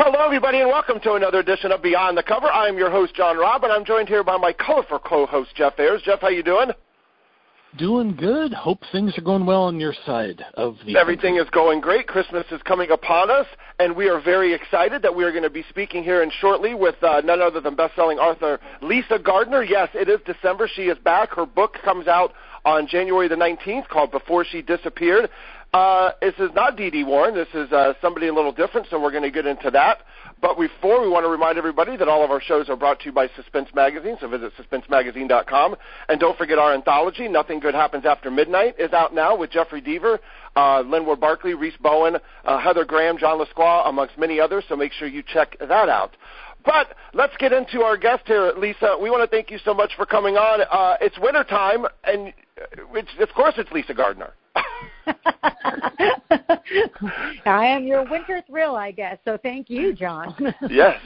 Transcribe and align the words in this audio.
Well, 0.00 0.12
hello, 0.12 0.24
everybody, 0.24 0.60
and 0.60 0.70
welcome 0.70 0.98
to 1.00 1.12
another 1.12 1.40
edition 1.40 1.72
of 1.72 1.82
Beyond 1.82 2.16
the 2.16 2.22
Cover. 2.22 2.46
I 2.46 2.68
am 2.68 2.78
your 2.78 2.90
host, 2.90 3.14
John 3.14 3.36
Robb, 3.36 3.64
and 3.64 3.70
I'm 3.70 3.84
joined 3.84 4.08
here 4.08 4.24
by 4.24 4.38
my 4.38 4.50
colorful 4.50 4.98
co-host, 4.98 5.50
Jeff 5.54 5.74
Ayers. 5.78 6.00
Jeff, 6.02 6.22
how 6.22 6.30
you 6.30 6.42
doing? 6.42 6.70
Doing 7.76 8.16
good. 8.16 8.54
Hope 8.54 8.80
things 8.92 9.12
are 9.18 9.20
going 9.20 9.44
well 9.44 9.64
on 9.64 9.78
your 9.78 9.92
side 10.06 10.42
of 10.54 10.76
the. 10.86 10.96
Everything 10.96 11.34
country. 11.34 11.44
is 11.44 11.50
going 11.50 11.82
great. 11.82 12.06
Christmas 12.06 12.46
is 12.50 12.62
coming 12.62 12.90
upon 12.90 13.30
us, 13.30 13.44
and 13.78 13.94
we 13.94 14.08
are 14.08 14.22
very 14.22 14.54
excited 14.54 15.02
that 15.02 15.14
we 15.14 15.22
are 15.22 15.32
going 15.32 15.42
to 15.42 15.50
be 15.50 15.66
speaking 15.68 16.02
here 16.02 16.22
in 16.22 16.30
shortly 16.40 16.72
with 16.72 16.96
uh, 17.02 17.20
none 17.22 17.42
other 17.42 17.60
than 17.60 17.74
best-selling 17.74 18.16
author 18.16 18.58
Lisa 18.80 19.18
Gardner. 19.18 19.62
Yes, 19.62 19.90
it 19.92 20.08
is 20.08 20.18
December. 20.24 20.66
She 20.74 20.84
is 20.84 20.96
back. 21.04 21.34
Her 21.34 21.44
book 21.44 21.76
comes 21.84 22.08
out 22.08 22.32
on 22.64 22.86
January 22.86 23.28
the 23.28 23.34
19th 23.34 23.88
called 23.88 24.12
Before 24.12 24.46
She 24.46 24.62
Disappeared. 24.62 25.28
Uh, 25.72 26.10
this 26.20 26.34
is 26.38 26.50
not 26.54 26.76
Dee 26.76 27.04
Warren. 27.04 27.34
This 27.34 27.48
is 27.54 27.70
uh, 27.70 27.92
somebody 28.00 28.26
a 28.26 28.34
little 28.34 28.52
different, 28.52 28.88
so 28.90 29.00
we're 29.00 29.12
going 29.12 29.22
to 29.22 29.30
get 29.30 29.46
into 29.46 29.70
that. 29.70 29.98
But 30.40 30.58
before, 30.58 31.02
we 31.02 31.08
want 31.08 31.24
to 31.24 31.28
remind 31.28 31.58
everybody 31.58 31.96
that 31.96 32.08
all 32.08 32.24
of 32.24 32.30
our 32.30 32.40
shows 32.40 32.68
are 32.68 32.76
brought 32.76 32.98
to 33.00 33.06
you 33.06 33.12
by 33.12 33.28
Suspense 33.36 33.68
Magazine, 33.74 34.16
so 34.20 34.26
visit 34.26 34.52
suspensemagazine.com. 34.58 35.76
And 36.08 36.18
don't 36.18 36.36
forget 36.36 36.58
our 36.58 36.74
anthology, 36.74 37.28
Nothing 37.28 37.60
Good 37.60 37.74
Happens 37.74 38.04
After 38.04 38.30
Midnight, 38.30 38.76
is 38.78 38.92
out 38.92 39.14
now 39.14 39.36
with 39.36 39.50
Jeffery 39.50 39.82
Deaver, 39.82 40.18
uh, 40.56 40.80
Linwood 40.80 41.20
Barclay, 41.20 41.52
Rhys 41.52 41.74
Bowen, 41.80 42.16
uh, 42.44 42.58
Heather 42.58 42.84
Graham, 42.84 43.18
John 43.18 43.38
Lescroart, 43.38 43.88
amongst 43.88 44.18
many 44.18 44.40
others, 44.40 44.64
so 44.68 44.76
make 44.76 44.92
sure 44.92 45.06
you 45.06 45.22
check 45.22 45.56
that 45.60 45.88
out. 45.88 46.16
But 46.64 46.96
let's 47.14 47.36
get 47.38 47.52
into 47.52 47.82
our 47.82 47.96
guest 47.96 48.22
here, 48.26 48.52
Lisa. 48.56 48.96
We 49.00 49.10
want 49.10 49.22
to 49.22 49.34
thank 49.34 49.50
you 49.50 49.58
so 49.64 49.72
much 49.72 49.92
for 49.96 50.04
coming 50.04 50.36
on. 50.36 50.62
Uh, 50.62 50.96
it's 51.00 51.18
winter 51.18 51.44
time, 51.44 51.84
and 52.04 52.32
it's, 52.94 53.10
of 53.20 53.28
course 53.36 53.54
it's 53.56 53.70
Lisa 53.72 53.94
Gardner. 53.94 54.32
I 57.46 57.66
am 57.66 57.84
your 57.84 58.08
winter 58.08 58.42
thrill, 58.46 58.76
I 58.76 58.90
guess. 58.90 59.18
So 59.24 59.38
thank 59.42 59.70
you, 59.70 59.92
John. 59.92 60.34
yes, 60.70 61.00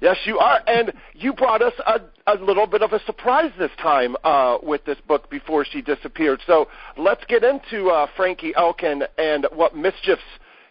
yes, 0.00 0.16
you 0.24 0.38
are, 0.38 0.60
and 0.66 0.92
you 1.14 1.32
brought 1.32 1.62
us 1.62 1.72
a, 1.86 2.00
a 2.26 2.42
little 2.42 2.66
bit 2.66 2.82
of 2.82 2.92
a 2.92 3.04
surprise 3.04 3.50
this 3.58 3.70
time 3.80 4.16
uh, 4.24 4.58
with 4.62 4.84
this 4.84 4.98
book 5.06 5.30
before 5.30 5.64
she 5.64 5.82
disappeared. 5.82 6.40
So 6.46 6.68
let's 6.96 7.24
get 7.26 7.44
into 7.44 7.88
uh, 7.88 8.06
Frankie 8.16 8.52
Elkin 8.56 9.04
and 9.16 9.46
what 9.52 9.76
mischiefs 9.76 10.22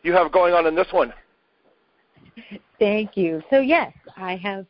you 0.04 0.14
have 0.14 0.32
going 0.32 0.54
on 0.54 0.68
in 0.68 0.76
this 0.76 0.88
one. 0.92 1.14
Thank 2.80 3.18
you. 3.18 3.42
So 3.50 3.60
yes, 3.60 3.92
I 4.16 4.36
have 4.36 4.66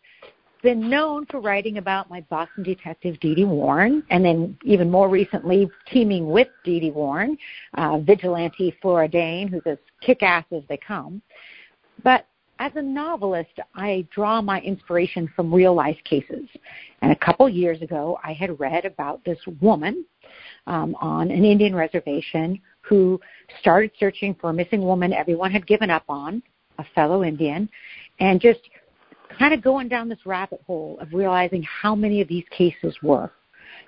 been 0.62 0.90
known 0.90 1.26
for 1.28 1.40
writing 1.40 1.78
about 1.78 2.10
my 2.10 2.22
Boston 2.30 2.64
detective 2.64 3.20
Dee 3.20 3.36
Dee 3.36 3.46
Warren, 3.46 4.04
and 4.10 4.24
then 4.24 4.58
even 4.64 4.90
more 4.90 5.10
recently 5.10 5.70
teaming 5.92 6.30
with 6.30 6.48
Dee 6.64 6.80
Dee 6.80 6.92
Warren, 6.92 7.38
uh, 7.78 8.00
vigilante 8.00 8.76
Flora 8.82 9.08
Dane, 9.08 9.48
who's 9.48 9.64
as 9.66 9.78
kick-ass 10.02 10.46
as 10.52 10.64
they 10.70 10.78
come. 10.78 11.22
But 12.04 12.28
as 12.60 12.72
a 12.76 12.82
novelist, 12.82 13.60
I 13.76 14.08
draw 14.14 14.42
my 14.42 14.62
inspiration 14.62 15.30
from 15.36 15.54
real 15.54 15.76
life 15.76 15.98
cases. 16.04 16.48
And 17.02 17.12
a 17.12 17.16
couple 17.16 17.48
years 17.48 17.82
ago, 17.82 18.20
I 18.24 18.34
had 18.34 18.60
read 18.60 18.86
about 18.86 19.24
this 19.24 19.38
woman 19.62 20.06
um, 20.66 20.96
on 21.00 21.30
an 21.30 21.46
Indian 21.46 21.76
reservation 21.76 22.60
who 22.82 23.20
started 23.60 23.92
searching 24.00 24.36
for 24.40 24.50
a 24.50 24.54
missing 24.54 24.82
woman 24.82 25.14
everyone 25.14 25.52
had 25.52 25.68
given 25.68 25.90
up 25.90 26.04
on, 26.10 26.42
a 26.80 26.86
fellow 26.96 27.24
Indian, 27.24 27.70
and 28.20 28.42
just 28.42 28.60
kind 29.38 29.54
of 29.54 29.62
going 29.62 29.88
down 29.88 30.10
this 30.10 30.26
rabbit 30.26 30.62
hole 30.66 30.98
of 31.00 31.14
realizing 31.14 31.64
how 31.64 31.96
many 31.96 32.22
of 32.22 32.28
these 32.28 32.46
cases 32.52 32.96
were. 33.02 33.32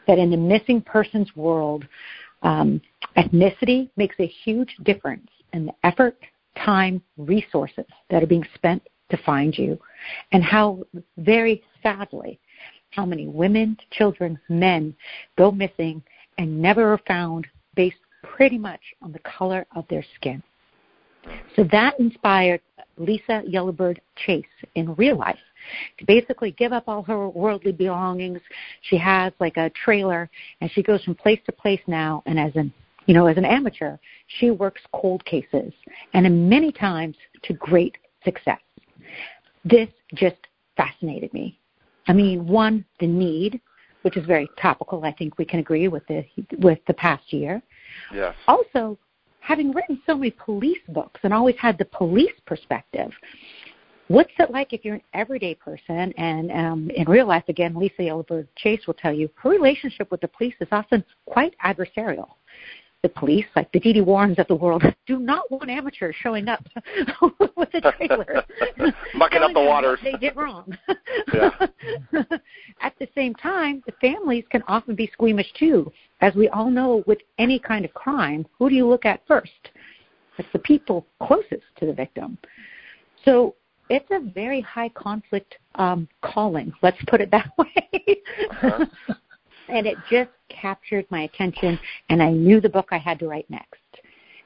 That 0.08 0.18
in 0.18 0.32
the 0.32 0.38
missing 0.38 0.82
persons 0.82 1.30
world, 1.36 1.86
um, 2.42 2.82
ethnicity 3.18 3.90
makes 3.96 4.16
a 4.20 4.28
huge 4.28 4.76
difference 4.84 5.28
in 5.54 5.66
the 5.66 5.74
effort, 5.84 6.18
time, 6.64 7.02
resources 7.18 7.86
that 8.10 8.24
are 8.24 8.28
being 8.28 8.46
spent 8.56 8.82
to 9.10 9.18
find 9.18 9.58
you, 9.58 9.80
and 10.32 10.44
how 10.44 10.84
very 11.18 11.64
sadly, 11.82 12.40
how 12.92 13.06
many 13.06 13.28
women, 13.28 13.78
children, 13.92 14.40
men 14.50 14.96
go 15.38 15.52
missing 15.52 16.02
and 16.38 16.62
never 16.62 16.94
are 16.94 17.02
found 17.08 17.48
based 17.76 17.98
pretty 18.24 18.58
much 18.58 18.82
on 19.02 19.12
the 19.12 19.20
color 19.20 19.66
of 19.76 19.86
their 19.90 20.04
skin. 20.16 20.42
So 21.56 21.64
that 21.72 22.00
inspired 22.00 22.62
Lisa 22.98 23.44
Yellowbird 23.48 24.00
Chase 24.26 24.46
in 24.76 24.94
real 24.96 25.18
life 25.18 25.40
to 25.98 26.06
basically 26.06 26.52
give 26.52 26.74
up 26.74 26.88
all 26.88 27.04
her 27.04 27.30
worldly 27.30 27.72
belongings. 27.72 28.40
She 28.82 28.98
has 28.98 29.34
like 29.40 29.58
a 29.58 29.70
trailer 29.72 30.30
and 30.62 30.72
she 30.72 30.84
goes 30.84 31.04
from 31.04 31.16
place 31.16 31.40
to 31.46 31.52
place 31.52 31.82
now 31.88 32.24
and 32.26 32.40
as 32.40 32.52
an 32.56 32.74
you 33.06 33.16
know, 33.16 33.26
as 33.26 33.38
an 33.38 33.46
amateur, 33.46 33.98
she 34.28 34.52
works 34.52 34.82
cold 34.94 35.26
cases 35.26 35.74
and 36.14 36.28
in 36.28 36.48
many 36.48 36.72
times 36.72 37.16
to 37.42 37.54
great 37.54 37.98
success. 38.24 38.60
This 39.66 39.90
just 40.14 40.38
fascinated 40.78 41.34
me. 41.34 41.60
I 42.08 42.14
mean, 42.14 42.48
one, 42.48 42.86
the 43.00 43.08
need, 43.08 43.62
which 44.04 44.16
is 44.16 44.28
very 44.28 44.48
topical, 44.62 45.04
I 45.04 45.12
think 45.14 45.40
we 45.40 45.46
can 45.46 45.60
agree 45.60 45.88
with 45.88 46.06
the 46.08 46.24
with 46.60 46.78
the 46.86 46.94
past 46.94 47.34
year. 47.34 47.64
Yes. 48.14 48.36
Also, 48.48 49.00
having 49.50 49.72
written 49.72 50.00
so 50.06 50.16
many 50.16 50.30
police 50.30 50.78
books 50.90 51.20
and 51.24 51.34
always 51.34 51.56
had 51.58 51.76
the 51.80 51.86
police 51.86 52.40
perspective, 52.46 53.10
what's 54.08 54.30
it 54.38 54.52
like 54.52 54.74
if 54.74 54.86
you're 54.86 54.94
an 54.94 55.02
everyday 55.16 55.56
person 55.56 56.14
and 56.18 56.52
um, 56.52 56.92
in 56.96 57.10
real 57.10 57.28
life 57.28 57.44
again 57.48 57.76
lisa 57.76 58.04
yellowbird 58.04 58.48
chase 58.56 58.82
will 58.88 58.94
tell 58.94 59.14
you 59.14 59.30
her 59.36 59.50
relationship 59.50 60.10
with 60.12 60.22
the 60.22 60.28
police 60.28 60.54
is 60.62 60.68
often 60.72 61.04
quite 61.26 61.56
adversarial 61.66 62.28
the 63.02 63.10
police, 63.10 63.46
like 63.56 63.72
the 63.72 63.80
Dee 63.80 63.94
Dee 63.94 64.02
Warrens 64.02 64.40
of 64.40 64.48
the 64.48 64.56
world, 64.56 64.84
do 65.08 65.20
not 65.20 65.50
want 65.50 65.70
amateurs 65.70 66.16
showing 66.22 66.50
up 66.50 66.62
with 67.56 67.70
a 67.74 67.94
trailer, 67.94 68.44
mucking 69.16 69.42
up 69.42 69.54
the 69.54 69.62
waters. 69.62 70.00
They 70.04 70.12
did 70.14 70.36
wrong. 70.36 70.78
yeah. 71.34 71.52
At 72.82 72.94
the 73.00 73.08
same 73.16 73.36
time, 73.36 73.82
the 73.86 73.94
families 74.02 74.44
can 74.50 74.64
often 74.68 74.96
be 74.96 75.10
squeamish 75.14 75.52
too. 75.58 75.90
As 76.22 76.36
we 76.36 76.50
all 76.50 76.70
know, 76.70 77.04
with 77.08 77.20
any 77.38 77.60
kind 77.60 77.86
of 77.86 77.94
crime, 77.94 78.46
who 78.58 78.70
do 78.70 78.76
you 78.76 78.88
look 78.88 79.06
at 79.06 79.22
first? 79.28 79.70
It's 80.38 80.48
the 80.54 80.60
people 80.60 81.06
closest 81.22 81.64
to 81.80 81.86
the 81.86 81.94
victim. 81.94 82.38
So 83.26 83.56
it's 83.90 84.10
a 84.12 84.20
very 84.20 84.62
high 84.62 84.90
conflict 84.90 85.56
um, 85.76 86.08
calling. 86.22 86.74
Let's 86.82 86.98
put 87.08 87.22
it 87.22 87.32
that 87.32 87.52
way. 87.58 88.22
Uh-huh. 88.52 88.86
and 89.68 89.88
it 89.88 89.98
just 90.10 90.30
captured 90.50 91.06
my 91.10 91.24
attention, 91.24 91.80
and 92.10 92.22
I 92.22 92.32
knew 92.32 92.60
the 92.60 92.70
book 92.70 92.90
I 92.92 92.98
had 92.98 93.20
to 93.20 93.28
write 93.28 93.50
next. 93.50 93.76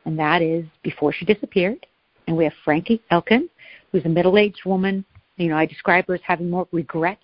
And 0.06 0.18
that 0.20 0.42
is 0.42 0.66
Before 0.84 1.14
She 1.14 1.26
Disappeared. 1.26 1.86
And 2.28 2.38
we 2.38 2.44
have 2.46 2.54
Frankie 2.64 3.02
Elkin, 3.12 3.50
who's 3.92 4.06
a 4.06 4.10
middle 4.10 4.38
aged 4.38 4.66
woman. 4.66 5.06
You 5.38 5.50
know, 5.50 5.58
I 5.58 5.66
describe 5.66 6.08
her 6.08 6.16
as 6.16 6.22
having 6.24 6.50
more 6.50 6.68
regrets 6.72 7.22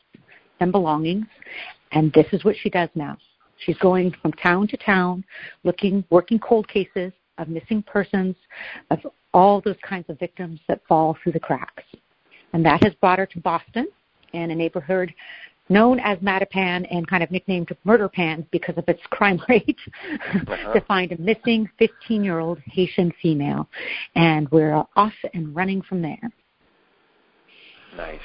than 0.59 0.71
belongings. 0.71 1.25
And 1.91 2.11
this 2.13 2.25
is 2.31 2.43
what 2.43 2.55
she 2.57 2.69
does 2.69 2.89
now. 2.95 3.17
She's 3.65 3.77
going 3.77 4.13
from 4.21 4.33
town 4.33 4.67
to 4.69 4.77
town, 4.77 5.23
looking, 5.63 6.03
working 6.09 6.39
cold 6.39 6.67
cases 6.67 7.11
of 7.37 7.49
missing 7.49 7.83
persons, 7.83 8.35
of 8.89 8.99
all 9.33 9.61
those 9.61 9.77
kinds 9.87 10.05
of 10.09 10.19
victims 10.19 10.59
that 10.67 10.81
fall 10.87 11.17
through 11.21 11.33
the 11.33 11.39
cracks. 11.39 11.83
And 12.53 12.65
that 12.65 12.83
has 12.83 12.93
brought 12.95 13.19
her 13.19 13.25
to 13.27 13.39
Boston 13.39 13.87
and 14.33 14.51
a 14.51 14.55
neighborhood 14.55 15.13
known 15.69 15.99
as 15.99 16.17
Mattapan 16.19 16.85
and 16.91 17.07
kind 17.07 17.23
of 17.23 17.29
nicknamed 17.29 17.69
Murder 17.83 18.09
Pan 18.09 18.45
because 18.51 18.75
of 18.77 18.83
its 18.87 19.01
crime 19.11 19.39
rate, 19.47 19.77
uh-huh. 20.11 20.73
to 20.73 20.81
find 20.81 21.11
a 21.11 21.17
missing 21.21 21.69
15 21.77 22.23
year 22.23 22.39
old 22.39 22.59
Haitian 22.65 23.13
female. 23.21 23.67
And 24.15 24.49
we're 24.51 24.83
off 24.95 25.13
and 25.33 25.55
running 25.55 25.81
from 25.83 26.01
there. 26.01 26.31
Nice. 27.95 28.19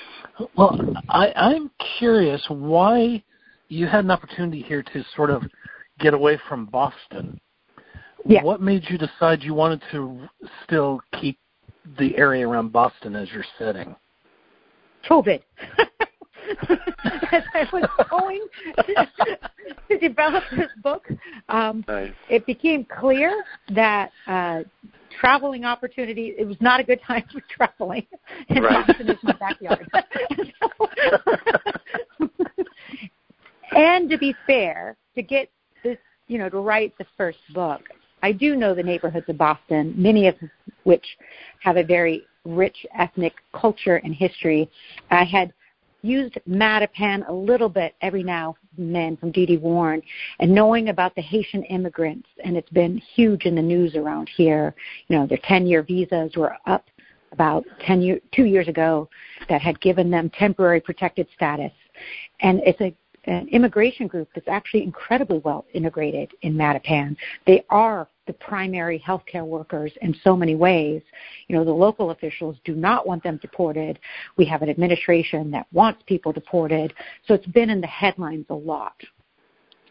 Well, 0.57 0.79
I, 1.09 1.33
I'm 1.37 1.71
curious 1.99 2.45
why 2.49 3.23
you 3.69 3.87
had 3.87 4.05
an 4.05 4.11
opportunity 4.11 4.63
here 4.63 4.83
to 4.83 5.05
sort 5.17 5.31
of 5.31 5.43
get 5.99 6.15
away 6.15 6.39
from 6.49 6.67
Boston. 6.67 7.41
Yeah. 8.27 8.43
What 8.43 8.61
made 8.61 8.85
you 8.89 8.99
decide 8.99 9.43
you 9.43 9.55
wanted 9.55 9.83
to 9.93 10.29
still 10.65 11.01
keep 11.21 11.39
the 11.99 12.17
area 12.17 12.49
around 12.49 12.73
Boston 12.73 13.15
as 13.15 13.31
your 13.31 13.45
setting? 13.59 13.95
COVID. 15.09 15.43
As 17.33 17.43
I 17.55 17.67
was 17.73 17.89
going 18.11 18.47
to, 18.77 19.07
to 19.89 19.99
develop 19.99 20.45
this 20.55 20.69
book, 20.83 21.09
um, 21.49 21.83
nice. 21.89 22.13
it 22.29 22.45
became 22.45 22.87
clear 23.01 23.45
that 23.75 24.11
uh, 24.27 24.61
traveling 25.19 25.65
opportunity 25.65 26.35
it 26.39 26.47
was 26.47 26.59
not 26.61 26.81
a 26.81 26.85
good 26.85 27.01
time 27.07 27.25
for 27.33 27.41
traveling, 27.51 28.07
and 28.51 28.63
right. 28.63 28.87
Boston 28.87 29.09
is 29.09 29.17
my 29.23 29.33
backyard. 29.33 29.89
and 33.75 34.09
to 34.11 34.19
be 34.19 34.35
fair, 34.47 34.97
to 35.15 35.23
get 35.23 35.51
this, 35.83 35.99
you 36.29 36.39
know, 36.39 36.49
to 36.49 36.59
write 36.59 36.97
the 36.99 37.07
first 37.17 37.39
book, 37.53 37.83
I 38.23 38.33
do 38.33 38.57
know 38.57 38.75
the 38.75 38.83
neighborhoods 38.83 39.29
of 39.29 39.37
Boston, 39.37 39.95
many 39.97 40.29
of 40.29 40.35
which 40.85 41.05
have 41.61 41.77
a 41.77 41.85
very 41.85 42.25
rich 42.45 42.87
ethnic 42.99 43.35
culture 43.53 43.97
and 43.97 44.15
history. 44.15 44.71
I 45.11 45.25
had 45.25 45.53
used 46.03 46.39
Mattapan 46.49 47.27
a 47.29 47.33
little 47.33 47.69
bit 47.69 47.95
every 48.03 48.23
now 48.23 48.57
and 48.77 48.95
then 48.95 49.17
from 49.17 49.31
Dee 49.31 49.47
Dee 49.47 49.57
Warren 49.57 50.03
and 50.39 50.55
knowing 50.55 50.91
about 50.91 51.15
the 51.15 51.23
Haitian 51.23 51.63
immigrants 51.65 52.29
and 52.45 52.57
it's 52.57 52.71
been 52.71 52.99
huge 53.15 53.47
in 53.47 53.55
the 53.55 53.63
news 53.63 53.95
around 53.95 54.29
here. 54.37 54.75
You 55.09 55.19
know, 55.19 55.27
their 55.27 55.39
10 55.45 55.67
year 55.67 55.83
visas 55.83 56.37
were 56.37 56.57
up 56.67 56.85
about 57.33 57.65
10 57.87 58.03
year, 58.03 58.21
two 58.35 58.45
years 58.45 58.69
ago 58.69 59.09
that 59.49 59.61
had 59.61 59.81
given 59.81 60.11
them 60.11 60.31
temporary 60.31 60.81
protected 60.81 61.27
status. 61.35 61.73
And 62.41 62.61
it's 62.65 62.81
a, 62.81 62.95
an 63.27 63.49
immigration 63.49 64.07
group 64.07 64.29
that's 64.35 64.49
actually 64.49 64.83
incredibly 64.83 65.39
well 65.39 65.65
integrated 65.73 66.33
in 66.43 66.55
Mattapan. 66.55 67.17
They 67.47 67.65
are 67.71 68.09
the 68.27 68.33
primary 68.35 69.03
healthcare 69.07 69.45
workers 69.45 69.93
in 70.03 70.15
so 70.23 70.37
many 70.37 70.55
ways. 70.55 71.03
You 71.49 71.57
know, 71.57 71.65
the 71.65 71.73
local 71.73 72.11
officials 72.11 72.57
do 72.65 72.75
not 72.75 73.07
want 73.07 73.23
them 73.23 73.39
deported. 73.43 73.99
We 74.37 74.45
have 74.47 74.63
an 74.63 74.71
administration 74.71 75.51
that 75.51 75.67
wants 75.73 76.03
people 76.07 76.33
deported. 76.33 76.95
So 77.27 77.35
it's 77.35 77.47
been 77.47 77.71
in 77.71 77.81
the 77.81 77.87
headlines 77.87 78.47
a 78.51 78.55
lot. 78.55 78.97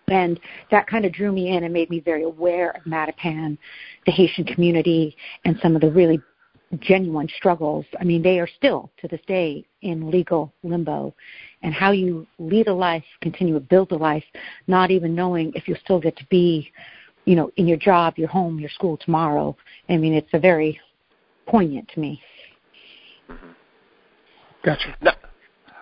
And 0.07 0.39
that 0.69 0.87
kind 0.87 1.05
of 1.05 1.13
drew 1.13 1.31
me 1.31 1.55
in 1.55 1.63
and 1.63 1.73
made 1.73 1.89
me 1.89 1.99
very 1.99 2.23
aware 2.23 2.71
of 2.71 2.83
Mattapan, 2.83 3.57
the 4.05 4.11
Haitian 4.11 4.45
community, 4.45 5.15
and 5.45 5.57
some 5.61 5.75
of 5.75 5.81
the 5.81 5.91
really 5.91 6.19
genuine 6.79 7.29
struggles. 7.37 7.85
I 7.99 8.03
mean, 8.03 8.21
they 8.21 8.39
are 8.39 8.47
still, 8.47 8.91
to 8.99 9.07
this 9.07 9.21
day, 9.27 9.65
in 9.81 10.09
legal 10.09 10.53
limbo. 10.63 11.13
And 11.63 11.73
how 11.73 11.91
you 11.91 12.27
lead 12.39 12.67
a 12.67 12.73
life, 12.73 13.03
continue 13.21 13.53
to 13.53 13.59
build 13.59 13.91
a 13.91 13.95
life, 13.95 14.23
not 14.67 14.91
even 14.91 15.15
knowing 15.15 15.51
if 15.55 15.67
you'll 15.67 15.79
still 15.83 15.99
get 15.99 16.15
to 16.17 16.25
be, 16.29 16.71
you 17.25 17.35
know, 17.35 17.49
in 17.55 17.67
your 17.67 17.77
job, 17.77 18.17
your 18.17 18.27
home, 18.27 18.59
your 18.59 18.69
school 18.69 18.97
tomorrow. 18.97 19.55
I 19.89 19.97
mean, 19.97 20.13
it's 20.13 20.27
a 20.33 20.39
very 20.39 20.79
poignant 21.47 21.89
to 21.93 21.99
me. 21.99 22.21
Mm-hmm. 23.29 23.47
Gotcha. 24.63 24.95
Now, 25.01 25.13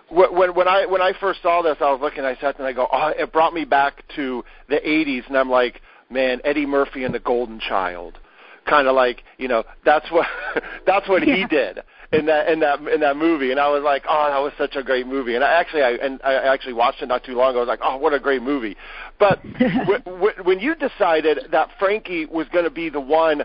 when 0.08 0.54
when 0.54 0.68
I 0.68 0.86
when 0.86 1.00
I 1.00 1.12
first 1.18 1.42
saw 1.42 1.62
this, 1.62 1.76
I 1.80 1.90
was 1.90 2.00
looking. 2.00 2.24
I 2.24 2.36
sat 2.36 2.58
and 2.58 2.66
I 2.66 2.72
go, 2.72 2.86
oh, 2.92 3.12
it 3.16 3.32
brought 3.32 3.54
me 3.54 3.64
back 3.64 4.04
to 4.16 4.44
the 4.68 4.76
'80s, 4.76 5.26
and 5.28 5.36
I'm 5.36 5.50
like, 5.50 5.80
man, 6.10 6.40
Eddie 6.44 6.66
Murphy 6.66 7.04
and 7.04 7.14
the 7.14 7.20
Golden 7.20 7.58
Child, 7.60 8.18
kind 8.66 8.88
of 8.88 8.94
like 8.94 9.22
you 9.38 9.48
know 9.48 9.64
that's 9.84 10.10
what 10.10 10.26
that's 10.86 11.08
what 11.08 11.22
he 11.22 11.44
did 11.46 11.80
in 12.12 12.26
that 12.26 12.48
in 12.48 12.60
that 12.60 12.80
in 12.80 13.00
that 13.00 13.16
movie, 13.16 13.50
and 13.50 13.58
I 13.58 13.68
was 13.68 13.82
like, 13.82 14.04
oh, 14.08 14.28
that 14.30 14.38
was 14.38 14.52
such 14.58 14.76
a 14.76 14.82
great 14.82 15.06
movie. 15.06 15.34
And 15.34 15.42
I 15.42 15.52
actually 15.54 15.82
I 15.82 15.92
and 15.92 16.20
I 16.22 16.34
actually 16.34 16.74
watched 16.74 17.02
it 17.02 17.06
not 17.06 17.24
too 17.24 17.34
long 17.34 17.50
ago. 17.50 17.58
I 17.58 17.62
was 17.62 17.68
like, 17.68 17.80
oh, 17.82 17.96
what 17.96 18.12
a 18.12 18.20
great 18.20 18.42
movie. 18.42 18.76
But 19.18 19.42
w- 19.58 19.98
w- 20.04 20.42
when 20.42 20.60
you 20.60 20.74
decided 20.74 21.46
that 21.52 21.70
Frankie 21.78 22.26
was 22.26 22.46
going 22.48 22.64
to 22.64 22.70
be 22.70 22.90
the 22.90 23.00
one 23.00 23.44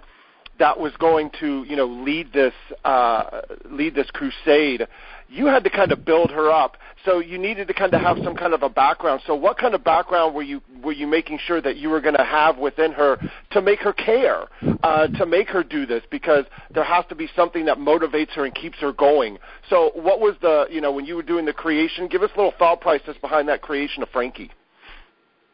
that 0.60 0.80
was 0.80 0.92
going 1.00 1.32
to 1.40 1.64
you 1.64 1.76
know 1.76 1.86
lead 1.86 2.34
this 2.34 2.54
uh, 2.84 3.42
lead 3.70 3.96
this 3.96 4.10
crusade 4.12 4.88
you 5.30 5.46
had 5.48 5.64
to 5.64 5.70
kind 5.70 5.92
of 5.92 6.06
build 6.06 6.32
her 6.32 6.52
up. 6.52 6.78
So 7.06 7.20
you 7.20 7.38
needed 7.38 7.68
to 7.68 7.74
kind 7.74 7.94
of 7.94 8.02
have 8.02 8.18
some 8.24 8.36
kind 8.36 8.54
of 8.54 8.64
a 8.64 8.70
background. 8.70 9.22
So 9.26 9.36
what 9.36 9.58
kind 9.58 9.74
of 9.74 9.84
background 9.84 10.36
were 10.36 10.42
you 10.42 10.62
were 10.84 10.92
you 10.92 11.08
making 11.08 11.40
sure 11.46 11.62
that 11.62 11.78
you 11.78 11.90
were 11.90 12.02
going 12.02 12.16
to 12.16 12.24
have 12.24 12.58
within 12.58 12.92
her 12.92 13.18
to 13.52 13.62
make 13.62 13.80
her 13.80 13.94
care, 13.94 14.46
uh, 14.84 15.08
to 15.08 15.26
make 15.26 15.48
her 15.50 15.64
do 15.64 15.86
this? 15.86 16.04
Because 16.12 16.46
there 16.74 16.84
has 16.84 17.06
to 17.10 17.16
be 17.16 17.30
something 17.36 17.66
that 17.66 17.78
motivates 17.78 18.32
her 18.32 18.46
and 18.46 18.54
keeps 18.54 18.78
her 18.80 18.92
going. 18.92 19.38
So 19.70 19.92
what 19.96 20.20
was 20.20 20.36
the 20.42 20.66
you 20.70 20.82
know 20.82 20.92
when 20.92 21.06
you 21.06 21.16
were 21.16 21.24
doing 21.24 21.46
the 21.46 21.54
creation? 21.54 22.08
Give 22.08 22.24
us 22.24 22.32
a 22.34 22.38
little 22.38 22.54
thought 22.60 22.82
process 22.82 23.16
behind 23.22 23.48
that 23.48 23.62
creation 23.62 24.04
of 24.04 24.10
Frankie. 24.10 24.52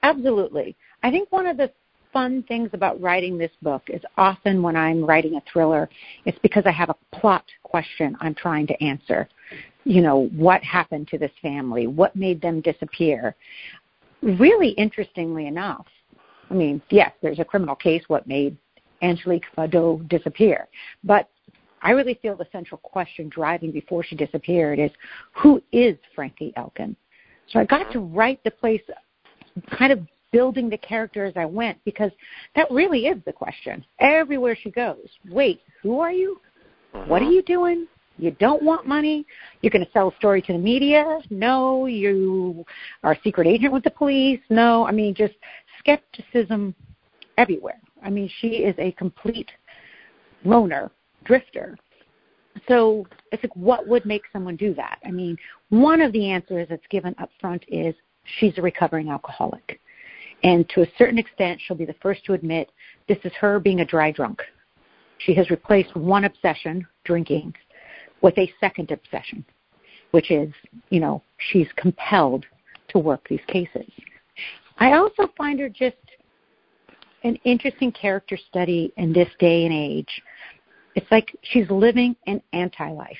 Absolutely. 0.01 0.75
I 1.03 1.11
think 1.11 1.31
one 1.31 1.47
of 1.47 1.57
the 1.57 1.71
fun 2.13 2.43
things 2.43 2.69
about 2.73 3.01
writing 3.01 3.37
this 3.37 3.51
book 3.61 3.81
is 3.87 4.01
often 4.17 4.61
when 4.61 4.75
I'm 4.75 5.03
writing 5.03 5.35
a 5.35 5.41
thriller, 5.51 5.89
it's 6.25 6.39
because 6.39 6.63
I 6.65 6.71
have 6.71 6.89
a 6.89 7.15
plot 7.15 7.43
question 7.63 8.15
I'm 8.21 8.35
trying 8.35 8.67
to 8.67 8.83
answer. 8.83 9.27
You 9.83 10.01
know, 10.01 10.29
what 10.35 10.63
happened 10.63 11.09
to 11.09 11.17
this 11.17 11.31
family? 11.41 11.87
What 11.87 12.15
made 12.15 12.41
them 12.41 12.61
disappear? 12.61 13.35
Really 14.21 14.69
interestingly 14.69 15.47
enough, 15.47 15.85
I 16.49 16.53
mean, 16.53 16.81
yes, 16.89 17.11
there's 17.21 17.39
a 17.39 17.45
criminal 17.45 17.75
case, 17.75 18.03
what 18.07 18.27
made 18.27 18.55
Angelique 19.01 19.45
Badeau 19.55 20.01
disappear? 20.07 20.67
But 21.03 21.29
I 21.81 21.91
really 21.91 22.13
feel 22.21 22.35
the 22.35 22.47
central 22.51 22.77
question 22.77 23.27
driving 23.27 23.71
before 23.71 24.03
she 24.03 24.15
disappeared 24.15 24.79
is 24.79 24.91
who 25.33 25.61
is 25.71 25.97
Frankie 26.15 26.53
Elkin? 26.55 26.95
So 27.49 27.59
I 27.59 27.65
got 27.65 27.91
to 27.91 27.99
uh-huh. 27.99 28.07
write 28.07 28.43
the 28.43 28.51
place 28.51 28.81
kind 29.77 29.91
of 29.91 29.99
building 30.33 30.69
the 30.69 30.77
character 30.77 31.23
as 31.23 31.33
I 31.37 31.45
went 31.45 31.77
because 31.85 32.11
that 32.57 32.69
really 32.69 33.05
is 33.05 33.17
the 33.25 33.31
question. 33.31 33.85
Everywhere 33.99 34.57
she 34.61 34.71
goes, 34.71 35.07
wait, 35.29 35.61
who 35.81 36.01
are 36.01 36.11
you? 36.11 36.41
Uh-huh. 36.93 37.05
What 37.07 37.21
are 37.21 37.31
you 37.31 37.41
doing? 37.43 37.87
You 38.17 38.31
don't 38.31 38.61
want 38.61 38.85
money. 38.85 39.25
You're 39.61 39.71
going 39.71 39.85
to 39.85 39.91
sell 39.91 40.09
a 40.09 40.15
story 40.17 40.41
to 40.43 40.53
the 40.53 40.59
media. 40.59 41.19
No, 41.29 41.85
you 41.85 42.65
are 43.03 43.13
a 43.13 43.19
secret 43.23 43.47
agent 43.47 43.71
with 43.71 43.83
the 43.83 43.91
police. 43.91 44.41
No, 44.49 44.85
I 44.85 44.91
mean, 44.91 45.15
just 45.15 45.33
skepticism 45.79 46.75
everywhere. 47.37 47.79
I 48.03 48.09
mean, 48.09 48.29
she 48.39 48.47
is 48.47 48.75
a 48.77 48.91
complete 48.93 49.49
loner, 50.43 50.91
drifter. 51.23 51.77
So 52.67 53.07
it's 53.31 53.43
like, 53.43 53.55
what 53.55 53.87
would 53.87 54.05
make 54.05 54.23
someone 54.31 54.55
do 54.57 54.73
that? 54.75 54.99
I 55.05 55.11
mean, 55.11 55.37
one 55.69 56.01
of 56.01 56.11
the 56.11 56.29
answers 56.29 56.67
that's 56.69 56.85
given 56.89 57.15
up 57.17 57.29
front 57.41 57.63
is 57.67 57.95
she's 58.39 58.57
a 58.57 58.61
recovering 58.61 59.09
alcoholic. 59.09 59.79
And 60.43 60.67
to 60.69 60.81
a 60.81 60.87
certain 60.97 61.17
extent, 61.17 61.61
she'll 61.61 61.77
be 61.77 61.85
the 61.85 61.95
first 62.01 62.25
to 62.25 62.33
admit 62.33 62.71
this 63.07 63.17
is 63.23 63.31
her 63.39 63.59
being 63.59 63.79
a 63.79 63.85
dry 63.85 64.11
drunk. 64.11 64.41
She 65.19 65.33
has 65.35 65.49
replaced 65.49 65.95
one 65.95 66.25
obsession, 66.25 66.85
drinking, 67.05 67.53
with 68.21 68.37
a 68.37 68.51
second 68.59 68.91
obsession, 68.91 69.45
which 70.11 70.31
is, 70.31 70.51
you 70.89 70.99
know, 70.99 71.21
she's 71.37 71.67
compelled 71.77 72.45
to 72.89 72.99
work 72.99 73.25
these 73.29 73.41
cases. 73.47 73.89
I 74.79 74.93
also 74.93 75.31
find 75.37 75.59
her 75.59 75.69
just 75.69 75.95
an 77.23 77.37
interesting 77.45 77.91
character 77.91 78.37
study 78.49 78.91
in 78.97 79.13
this 79.13 79.29
day 79.39 79.65
and 79.65 79.73
age. 79.73 80.21
It's 80.95 81.09
like 81.09 81.33
she's 81.41 81.69
living 81.69 82.15
an 82.27 82.41
anti 82.51 82.89
life. 82.89 83.17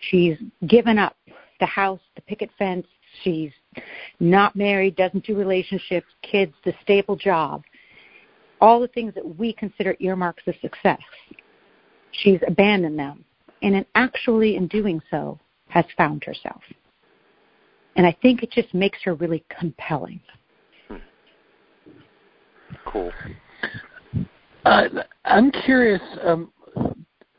She's 0.00 0.36
given 0.66 0.98
up 0.98 1.16
the 1.60 1.66
house, 1.66 2.00
the 2.16 2.22
picket 2.22 2.50
fence, 2.58 2.86
she's 3.22 3.52
not 4.18 4.56
married, 4.56 4.96
doesn't 4.96 5.24
do 5.24 5.36
relationships, 5.36 6.06
kids, 6.22 6.52
the 6.64 6.72
stable 6.82 7.16
job, 7.16 7.62
all 8.60 8.80
the 8.80 8.88
things 8.88 9.14
that 9.14 9.38
we 9.38 9.52
consider 9.52 9.96
earmarks 10.00 10.42
of 10.46 10.54
success. 10.60 11.00
She's 12.12 12.40
abandoned 12.46 12.98
them, 12.98 13.24
and 13.62 13.74
in 13.74 13.86
actually 13.94 14.56
in 14.56 14.66
doing 14.66 15.00
so, 15.10 15.38
has 15.68 15.84
found 15.96 16.24
herself. 16.24 16.62
And 17.96 18.06
I 18.06 18.16
think 18.22 18.42
it 18.42 18.50
just 18.50 18.72
makes 18.74 18.98
her 19.04 19.14
really 19.14 19.44
compelling. 19.58 20.20
Cool. 22.84 23.12
Uh, 24.64 24.88
I'm 25.24 25.50
curious. 25.50 26.00
Um, 26.22 26.52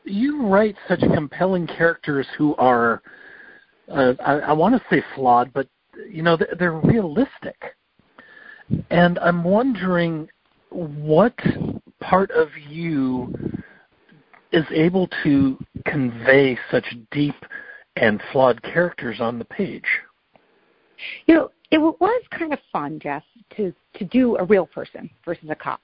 you 0.04 0.46
write 0.46 0.76
such 0.88 1.00
compelling 1.14 1.66
characters 1.66 2.26
who 2.36 2.54
are, 2.56 3.02
uh, 3.92 4.14
I, 4.24 4.32
I 4.38 4.52
want 4.52 4.74
to 4.74 4.82
say 4.90 5.02
flawed, 5.14 5.52
but 5.52 5.68
you 6.10 6.22
know 6.22 6.38
they're 6.58 6.72
realistic. 6.72 7.56
And 8.90 9.18
i'm 9.18 9.44
wondering 9.44 10.28
what 10.70 11.38
part 12.00 12.30
of 12.30 12.48
you 12.68 13.34
is 14.52 14.64
able 14.70 15.08
to 15.22 15.58
convey 15.84 16.58
such 16.70 16.84
deep 17.10 17.34
and 17.96 18.22
flawed 18.32 18.62
characters 18.62 19.20
on 19.20 19.38
the 19.38 19.44
page? 19.44 19.84
You 21.26 21.34
know 21.34 21.50
it 21.70 21.78
was 21.78 22.22
kind 22.30 22.52
of 22.52 22.58
fun 22.72 22.98
jeff 22.98 23.24
to 23.56 23.74
to 23.94 24.04
do 24.04 24.36
a 24.36 24.44
real 24.44 24.66
person 24.66 25.10
versus 25.24 25.50
a 25.50 25.54
cop. 25.54 25.80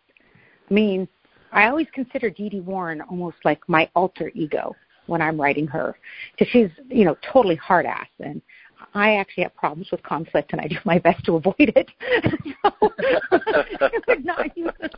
I 0.71 0.75
mean 0.75 1.09
i 1.53 1.67
always 1.67 1.89
consider 1.93 2.31
dee 2.31 2.49
dee 2.49 2.61
warren 2.61 3.03
almost 3.03 3.37
like 3.45 3.61
my 3.69 3.89
alter 3.95 4.31
ego 4.35 4.75
when 5.09 5.21
i'm 5.21 5.41
writing 5.41 5.67
her 5.67 5.97
because 6.33 6.51
she's 6.53 6.71
you 6.89 7.05
know 7.05 7.17
totally 7.33 7.57
hard 7.57 7.87
ass 7.87 8.09
and 8.21 8.41
I 8.95 9.17
actually 9.17 9.43
have 9.43 9.55
problems 9.55 9.91
with 9.91 10.03
conflict, 10.03 10.53
and 10.53 10.61
I 10.61 10.67
do 10.67 10.77
my 10.85 10.99
best 10.99 11.25
to 11.27 11.37
avoid 11.37 11.55
it. 11.59 11.91
so 12.63 12.93
it 13.33 14.05
would 14.07 14.25
not 14.25 14.57
use 14.57 14.73
the 14.81 14.91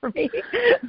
for 0.00 0.10
me. 0.10 0.30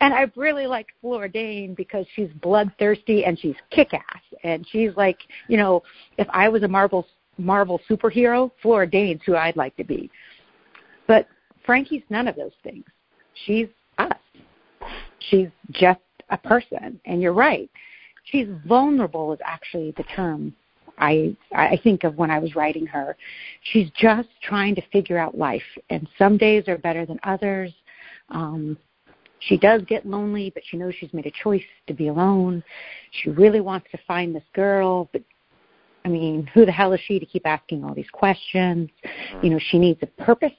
and 0.00 0.14
I 0.14 0.30
really 0.34 0.66
like 0.66 0.88
Flora 1.00 1.28
Dane 1.28 1.74
because 1.74 2.06
she's 2.14 2.28
bloodthirsty 2.42 3.24
and 3.24 3.38
she's 3.38 3.54
kick-ass, 3.70 4.22
and 4.42 4.66
she's 4.70 4.90
like, 4.96 5.18
you 5.48 5.56
know, 5.56 5.82
if 6.18 6.26
I 6.30 6.48
was 6.48 6.62
a 6.62 6.68
Marvel 6.68 7.06
Marvel 7.38 7.80
superhero, 7.88 8.50
Flora 8.62 8.88
Dane's 8.88 9.20
who 9.26 9.36
I'd 9.36 9.56
like 9.56 9.76
to 9.76 9.84
be. 9.84 10.10
But 11.06 11.28
Frankie's 11.66 12.02
none 12.08 12.28
of 12.28 12.36
those 12.36 12.54
things. 12.62 12.84
She's 13.44 13.68
us. 13.98 14.12
She's 15.18 15.48
just 15.72 16.00
a 16.30 16.38
person, 16.38 17.00
and 17.04 17.20
you're 17.20 17.32
right. 17.32 17.70
She's 18.24 18.48
vulnerable 18.66 19.32
is 19.32 19.38
actually 19.44 19.92
the 19.96 20.02
term 20.04 20.54
I 20.98 21.36
I 21.54 21.78
think 21.82 22.04
of 22.04 22.16
when 22.16 22.30
I 22.30 22.38
was 22.38 22.54
writing 22.56 22.86
her. 22.86 23.16
She's 23.72 23.90
just 23.98 24.28
trying 24.42 24.74
to 24.76 24.82
figure 24.92 25.18
out 25.18 25.36
life, 25.36 25.62
and 25.90 26.08
some 26.18 26.36
days 26.36 26.68
are 26.68 26.78
better 26.78 27.04
than 27.06 27.18
others. 27.22 27.72
Um, 28.30 28.76
she 29.40 29.56
does 29.56 29.82
get 29.82 30.06
lonely, 30.06 30.50
but 30.50 30.62
she 30.66 30.76
knows 30.76 30.94
she's 30.98 31.12
made 31.12 31.26
a 31.26 31.32
choice 31.42 31.62
to 31.86 31.94
be 31.94 32.08
alone. 32.08 32.64
She 33.10 33.30
really 33.30 33.60
wants 33.60 33.86
to 33.92 33.98
find 34.06 34.34
this 34.34 34.42
girl, 34.54 35.08
but 35.12 35.22
I 36.04 36.08
mean, 36.08 36.48
who 36.54 36.64
the 36.64 36.72
hell 36.72 36.92
is 36.92 37.00
she 37.06 37.18
to 37.18 37.26
keep 37.26 37.46
asking 37.46 37.84
all 37.84 37.94
these 37.94 38.10
questions? 38.12 38.88
You 39.42 39.50
know, 39.50 39.58
she 39.70 39.78
needs 39.78 40.00
a 40.02 40.06
purpose, 40.22 40.52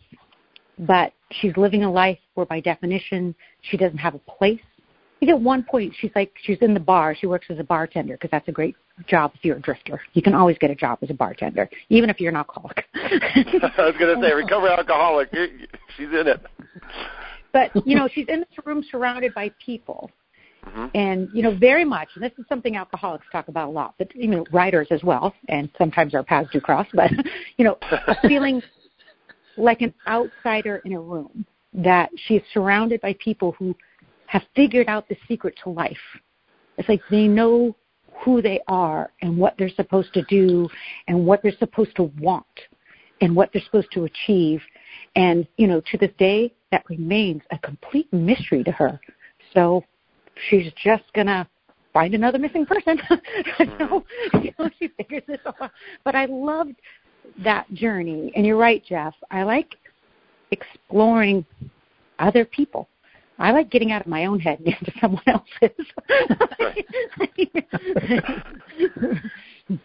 but 0.80 1.14
she's 1.32 1.56
living 1.58 1.84
a 1.84 1.92
life 1.92 2.20
where, 2.36 2.46
by 2.46 2.60
definition, 2.60 3.34
she 3.62 3.78
doesn't 3.78 3.98
have 3.98 4.14
a 4.14 4.20
place 4.20 4.60
at 5.22 5.42
one 5.42 5.64
point 5.64 5.94
she's 6.00 6.12
like 6.16 6.32
she's 6.44 6.58
in 6.62 6.74
the 6.74 6.80
bar. 6.80 7.16
She 7.16 7.28
works 7.28 7.48
as 7.50 7.60
a 7.60 7.64
bartender 7.64 8.14
because 8.14 8.30
that's 8.32 8.48
a 8.48 8.52
great 8.52 8.76
job 9.08 9.32
if 9.36 9.44
you're 9.44 9.58
a 9.58 9.62
drifter. 9.62 10.02
You 10.14 10.22
can 10.22 10.34
always 10.34 10.58
get 10.58 10.72
a 10.72 10.76
job 10.76 11.00
as 11.02 11.10
a 11.10 11.14
bartender 11.14 11.70
even 11.90 12.10
if 12.10 12.20
you're 12.20 12.30
an 12.32 12.36
alcoholic. 12.38 12.86
I 12.96 13.74
was 13.78 13.96
going 14.00 14.20
to 14.20 14.28
say 14.28 14.34
recovered 14.34 14.70
alcoholic. 14.70 15.30
She's 15.96 16.08
in 16.08 16.28
it. 16.28 16.42
But 17.52 17.72
you 17.88 17.96
know 17.96 18.08
she's 18.14 18.28
in 18.28 18.40
this 18.40 18.66
room 18.66 18.84
surrounded 18.90 19.34
by 19.34 19.52
people. 19.64 20.12
Mm-hmm. 20.66 20.86
and 20.96 21.30
you 21.34 21.44
know 21.44 21.56
very 21.56 21.86
much 21.86 22.10
and 22.16 22.24
this 22.24 22.34
is 22.38 22.44
something 22.50 22.76
alcoholics 22.76 23.26
talk 23.32 23.48
about 23.48 23.70
a 23.70 23.72
lot 23.72 23.94
but 23.98 24.14
you 24.14 24.28
know 24.28 24.46
writers 24.52 24.88
as 24.92 25.02
well 25.02 25.34
and 25.48 25.70
sometimes 25.78 26.14
our 26.14 26.24
paths 26.24 26.50
do 26.52 26.60
cross 26.60 26.88
but 26.94 27.10
you 27.58 27.64
know 27.64 27.78
feeling 28.24 28.62
like 29.56 29.82
an 29.82 29.94
outsider 30.08 30.82
in 30.84 30.92
a 30.94 31.00
room 31.00 31.46
that 31.74 32.10
she's 32.26 32.42
surrounded 32.54 33.00
by 33.02 33.16
people 33.24 33.54
who 33.58 33.76
have 34.27 34.43
figured 34.55 34.88
out 34.88 35.07
the 35.10 35.17
secret 35.27 35.55
to 35.63 35.69
life. 35.69 35.98
It's 36.77 36.88
like 36.88 37.01
they 37.10 37.27
know 37.27 37.75
who 38.24 38.41
they 38.41 38.60
are 38.67 39.12
and 39.22 39.38
what 39.38 39.55
they're 39.57 39.69
supposed 39.69 40.13
to 40.13 40.24
do 40.24 40.67
and 41.07 41.25
what 41.25 41.41
they're 41.41 41.57
supposed 41.60 41.96
to 41.96 42.03
want 42.19 42.46
and 43.22 43.36
what 43.36 43.50
they're 43.51 43.62
supposed 43.63 43.91
to 43.93 44.05
achieve. 44.05 44.62
And, 45.15 45.48
you 45.57 45.67
know, 45.67 45.81
to 45.91 45.98
this 45.98 46.12
day, 46.17 46.53
that 46.72 46.84
remains 46.89 47.41
a 47.51 47.57
complete 47.60 48.12
mystery 48.12 48.63
to 48.63 48.72
her. 48.72 49.00
So 49.53 49.84
she's 50.50 50.72
just 50.84 51.03
going 51.13 51.27
to 51.27 51.48
find 51.93 52.13
another 52.13 52.38
missing 52.38 52.65
person. 52.65 53.00
so, 53.10 53.65
mm-hmm. 53.65 54.38
you 54.43 54.53
know, 54.60 54.69
she 54.77 54.89
figures 54.89 55.24
this 55.27 55.39
out. 55.46 55.72
But 56.03 56.15
I 56.15 56.25
loved 56.25 56.75
that 57.43 57.72
journey. 57.74 58.31
And 58.36 58.46
you're 58.46 58.57
right, 58.57 58.84
Jeff. 58.86 59.13
I 59.31 59.43
like 59.43 59.75
exploring 60.51 61.46
other 62.19 62.46
people 62.46 62.89
I 63.39 63.51
like 63.51 63.70
getting 63.70 63.91
out 63.91 64.01
of 64.01 64.08
my 64.08 64.25
own 64.25 64.39
head 64.39 64.60
and 64.60 64.67
into 64.67 64.91
someone 65.01 65.24
else's. 65.27 65.86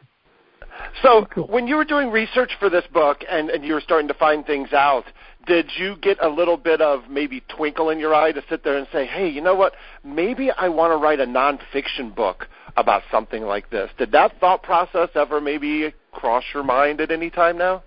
so, 1.03 1.27
when 1.49 1.67
you 1.67 1.77
were 1.77 1.85
doing 1.85 2.11
research 2.11 2.51
for 2.59 2.71
this 2.71 2.85
book 2.93 3.25
and, 3.29 3.51
and 3.51 3.65
you 3.65 3.75
were 3.75 3.81
starting 3.81 4.09
to 4.09 4.15
find 4.15 4.47
things 4.47 4.73
out, 4.73 5.05
did 5.47 5.71
you 5.77 5.97
get 6.01 6.23
a 6.23 6.29
little 6.29 6.57
bit 6.57 6.81
of 6.81 7.09
maybe 7.11 7.43
twinkle 7.55 7.91
in 7.91 7.99
your 7.99 8.15
eye 8.15 8.33
to 8.33 8.43
sit 8.49 8.63
there 8.63 8.79
and 8.79 8.87
say, 8.93 9.07
hey, 9.07 9.29
you 9.29 9.41
know 9.41 9.55
what? 9.55 9.73
Maybe 10.05 10.51
I 10.51 10.69
want 10.69 10.93
to 10.93 10.97
write 10.97 11.21
a 11.21 11.27
nonfiction 11.27 12.15
book 12.15 12.47
about 12.77 13.03
something 13.11 13.43
like 13.43 13.69
this. 13.71 13.91
Did 13.99 14.13
that 14.13 14.39
thought 14.41 14.63
process 14.63 15.09
ever 15.15 15.41
maybe 15.41 15.93
cross 16.13 16.45
your 16.55 16.63
mind 16.63 17.01
at 17.01 17.11
any 17.11 17.29
time 17.29 17.59
now? 17.59 17.83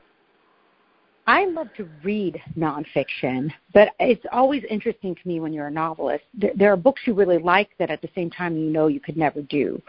I 1.27 1.45
love 1.45 1.73
to 1.77 1.89
read 2.03 2.39
nonfiction, 2.55 3.51
but 3.73 3.89
it's 3.99 4.25
always 4.31 4.63
interesting 4.69 5.15
to 5.15 5.27
me 5.27 5.39
when 5.39 5.53
you're 5.53 5.67
a 5.67 5.71
novelist. 5.71 6.23
There, 6.33 6.71
are 6.71 6.77
books 6.77 7.01
you 7.05 7.13
really 7.15 7.39
like 7.39 7.69
that 7.79 7.89
at 7.89 8.01
the 8.01 8.09
same 8.13 8.29
time 8.29 8.55
you 8.55 8.69
know 8.69 8.87
you 8.87 8.99
could 8.99 9.17
never 9.17 9.41
do. 9.41 9.81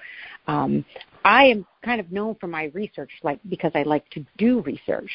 Um, 0.47 0.85
I 1.27 1.45
am 1.45 1.67
kind 1.85 2.01
of 2.01 2.11
known 2.11 2.37
for 2.37 2.47
my 2.47 2.71
research, 2.73 3.11
like 3.23 3.39
because 3.51 3.73
I 3.75 3.83
like 3.83 4.09
to 4.11 4.25
do 4.39 4.63
research. 4.63 5.11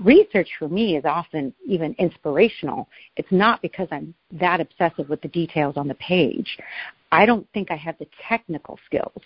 Research 0.00 0.48
for 0.58 0.68
me 0.68 0.96
is 0.96 1.04
often 1.04 1.52
even 1.66 1.94
inspirational. 1.98 2.88
It's 3.16 3.30
not 3.30 3.60
because 3.60 3.88
I'm 3.90 4.14
that 4.32 4.60
obsessive 4.60 5.08
with 5.10 5.20
the 5.20 5.28
details 5.28 5.76
on 5.76 5.86
the 5.86 5.94
page. 5.96 6.56
I 7.12 7.26
don't 7.26 7.46
think 7.52 7.70
I 7.70 7.76
have 7.76 7.98
the 7.98 8.06
technical 8.26 8.78
skills 8.86 9.22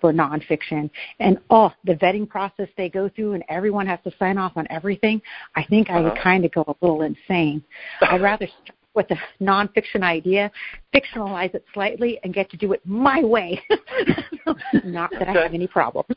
for 0.00 0.12
nonfiction. 0.12 0.90
And 1.18 1.38
oh, 1.50 1.72
the 1.84 1.94
vetting 1.94 2.28
process 2.28 2.68
they 2.76 2.88
go 2.88 3.08
through, 3.08 3.34
and 3.34 3.44
everyone 3.48 3.86
has 3.86 3.98
to 4.04 4.12
sign 4.18 4.38
off 4.38 4.52
on 4.56 4.66
everything. 4.70 5.20
I 5.56 5.64
think 5.64 5.90
I 5.90 6.00
would 6.00 6.12
uh-huh. 6.12 6.22
kind 6.22 6.44
of 6.44 6.52
go 6.52 6.64
a 6.66 6.74
little 6.80 7.02
insane. 7.02 7.62
I'd 8.02 8.22
rather 8.22 8.46
start 8.64 8.76
with 8.94 9.06
a 9.10 9.16
nonfiction 9.42 10.02
idea, 10.02 10.50
fictionalize 10.94 11.54
it 11.54 11.64
slightly, 11.72 12.18
and 12.24 12.34
get 12.34 12.50
to 12.50 12.56
do 12.56 12.72
it 12.72 12.80
my 12.84 13.22
way. 13.22 13.62
Not 14.84 15.10
that 15.12 15.22
okay. 15.22 15.38
I 15.38 15.42
have 15.42 15.54
any 15.54 15.68
problems. 15.68 16.08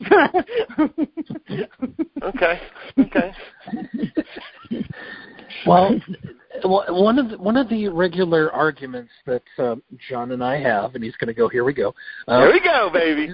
okay. 2.22 2.60
Okay. 2.98 3.32
Well, 5.66 6.00
one 6.62 7.18
of 7.18 7.30
the, 7.30 7.38
one 7.38 7.56
of 7.56 7.68
the 7.68 7.88
regular 7.88 8.52
arguments 8.52 9.10
that 9.26 9.42
uh, 9.58 9.76
John 10.08 10.32
and 10.32 10.42
I 10.42 10.58
have, 10.60 10.94
and 10.94 11.02
he's 11.02 11.16
going 11.16 11.28
to 11.28 11.34
go. 11.34 11.48
Here 11.48 11.64
we 11.64 11.72
go. 11.72 11.94
Uh, 12.28 12.40
here 12.40 12.52
we 12.52 12.60
go, 12.60 12.90
baby. 12.92 13.32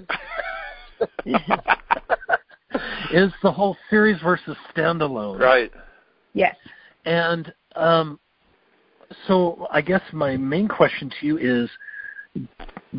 is 3.12 3.32
the 3.42 3.52
whole 3.52 3.76
series 3.90 4.20
versus 4.22 4.56
standalone? 4.74 5.38
Right. 5.38 5.70
Yes. 6.32 6.56
And 7.04 7.52
um, 7.76 8.18
so, 9.26 9.66
I 9.70 9.80
guess 9.80 10.02
my 10.12 10.36
main 10.36 10.68
question 10.68 11.10
to 11.20 11.26
you 11.26 11.38
is 11.38 11.68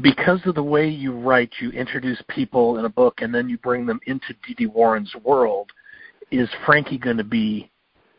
because 0.01 0.39
of 0.45 0.55
the 0.55 0.63
way 0.63 0.87
you 0.87 1.13
write, 1.13 1.51
you 1.59 1.71
introduce 1.71 2.21
people 2.29 2.77
in 2.77 2.85
a 2.85 2.89
book 2.89 3.21
and 3.21 3.33
then 3.33 3.49
you 3.49 3.57
bring 3.57 3.85
them 3.85 3.99
into 4.05 4.33
Dee 4.45 4.53
Dee 4.53 4.67
Warren's 4.67 5.13
world. 5.23 5.71
Is 6.31 6.49
Frankie 6.65 6.97
going 6.97 7.17
to 7.17 7.25
be 7.25 7.70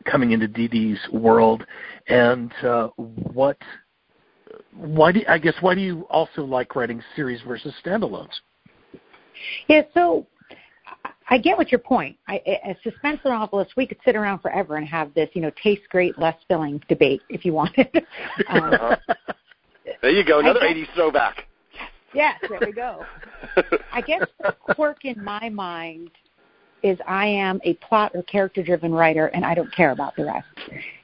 coming 0.05 0.31
into 0.31 0.47
Dee 0.47 0.67
Dee's 0.67 0.99
world, 1.11 1.65
and 2.07 2.51
uh, 2.63 2.87
what? 2.97 3.57
Why 4.75 5.11
do 5.11 5.21
I 5.27 5.37
guess 5.37 5.55
why 5.61 5.75
do 5.75 5.81
you 5.81 6.07
also 6.09 6.43
like 6.43 6.75
writing 6.75 7.01
series 7.15 7.41
versus 7.41 7.73
standalones? 7.83 8.31
Yeah, 9.67 9.81
so 9.93 10.27
I 11.29 11.37
get 11.37 11.57
what 11.57 11.71
your 11.71 11.79
point. 11.79 12.17
I, 12.27 12.41
as 12.63 12.75
suspense 12.83 13.19
novelists, 13.25 13.73
we 13.75 13.87
could 13.87 13.97
sit 14.05 14.15
around 14.15 14.39
forever 14.39 14.75
and 14.75 14.87
have 14.87 15.13
this, 15.13 15.29
you 15.33 15.41
know, 15.41 15.51
tastes 15.61 15.85
great, 15.89 16.17
less 16.19 16.35
filling 16.47 16.81
debate 16.89 17.21
if 17.29 17.45
you 17.45 17.53
wanted. 17.53 17.89
um, 18.49 18.95
there 20.01 20.11
you 20.11 20.25
go, 20.25 20.39
another 20.39 20.59
guess, 20.59 20.69
80s 20.69 20.93
throwback. 20.95 21.47
Yes, 22.13 22.39
there 22.49 22.59
we 22.61 22.71
go. 22.71 23.05
I 23.93 24.01
guess 24.01 24.21
the 24.39 24.51
quirk 24.75 25.05
in 25.05 25.23
my 25.23 25.49
mind 25.49 26.11
is 26.83 26.99
I 27.07 27.25
am 27.27 27.59
a 27.63 27.73
plot 27.75 28.11
or 28.13 28.23
character 28.23 28.61
driven 28.61 28.93
writer 28.93 29.27
and 29.27 29.45
I 29.45 29.55
don't 29.55 29.73
care 29.73 29.91
about 29.91 30.15
the 30.15 30.25
rest. 30.25 30.45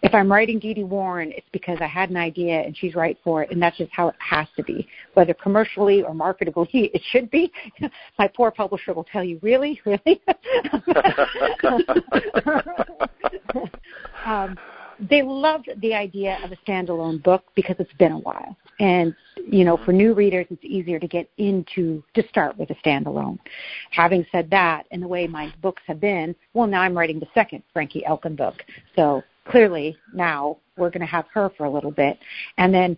If 0.04 0.14
I'm 0.14 0.32
writing 0.32 0.60
Dee 0.60 0.74
Dee 0.74 0.84
Warren, 0.84 1.32
it's 1.32 1.48
because 1.52 1.78
I 1.82 1.88
had 1.88 2.10
an 2.10 2.18
idea 2.18 2.62
and 2.62 2.76
she's 2.78 2.96
right 2.96 3.18
for 3.24 3.44
it 3.44 3.52
and 3.52 3.62
that's 3.62 3.78
just 3.78 3.92
how 3.92 4.10
it 4.10 4.16
has 4.20 4.48
to 4.58 4.64
be. 4.64 4.88
Whether 5.14 5.34
commercially 5.34 6.04
or 6.04 6.14
marketably 6.14 6.68
it 6.94 7.02
should 7.12 7.32
be. 7.32 7.52
My 8.20 8.28
poor 8.28 8.52
publisher 8.52 8.94
will 8.94 9.06
tell 9.06 9.24
you, 9.24 9.40
really? 9.42 9.80
Really? 9.86 10.22
um, 14.26 14.58
they 15.10 15.22
loved 15.22 15.70
the 15.82 15.94
idea 15.94 16.40
of 16.44 16.52
a 16.52 16.58
standalone 16.58 17.22
book 17.24 17.44
because 17.56 17.76
it's 17.80 17.94
been 17.94 18.12
a 18.12 18.20
while. 18.20 18.58
And, 18.80 19.16
you 19.48 19.64
know, 19.64 19.78
for 19.86 19.92
new 19.92 20.14
readers, 20.14 20.46
it's 20.50 20.64
easier 20.64 21.00
to 21.00 21.08
get 21.08 21.30
into, 21.38 22.04
to 22.16 22.28
start 22.28 22.58
with 22.58 22.70
a 22.70 22.76
standalone. 22.76 23.40
Having 23.92 24.26
said 24.32 24.50
that, 24.52 24.86
and 24.92 25.02
the 25.02 25.08
way 25.08 25.28
my 25.28 25.54
books 25.62 25.82
have 25.88 26.00
been, 26.00 26.36
well, 26.54 26.68
now 26.68 26.82
I'm 26.82 26.98
writing 26.98 27.20
the 27.20 27.28
second 27.34 27.64
Frankie 27.74 28.06
Elkin 28.06 28.36
book. 28.36 28.64
So 28.96 29.24
clearly 29.46 29.98
now 30.14 30.58
we're 30.78 30.90
going 30.90 31.02
to 31.02 31.08
have 31.08 31.26
her 31.34 31.52
for 31.58 31.66
a 31.66 31.70
little 31.70 31.92
bit. 31.92 32.18
And 32.58 32.74
then 32.74 32.98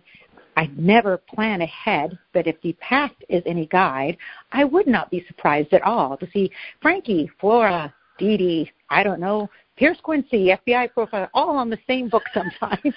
I 0.56 0.70
never 0.76 1.16
plan 1.16 1.62
ahead, 1.62 2.18
but 2.32 2.46
if 2.46 2.60
the 2.62 2.74
past 2.74 3.14
is 3.28 3.42
any 3.46 3.66
guide, 3.66 4.16
I 4.52 4.64
would 4.64 4.86
not 4.86 5.10
be 5.10 5.24
surprised 5.26 5.72
at 5.72 5.82
all 5.82 6.16
to 6.18 6.28
see 6.32 6.50
Frankie, 6.80 7.30
Flora, 7.40 7.92
Dee 8.18 8.36
Dee, 8.36 8.70
I 8.90 9.02
don't 9.02 9.20
know, 9.20 9.48
Pierce 9.76 9.98
Quincy, 10.02 10.52
FBI 10.66 10.92
profile, 10.92 11.28
all 11.34 11.56
on 11.56 11.70
the 11.70 11.78
same 11.86 12.08
book 12.08 12.24
sometimes. 12.34 12.80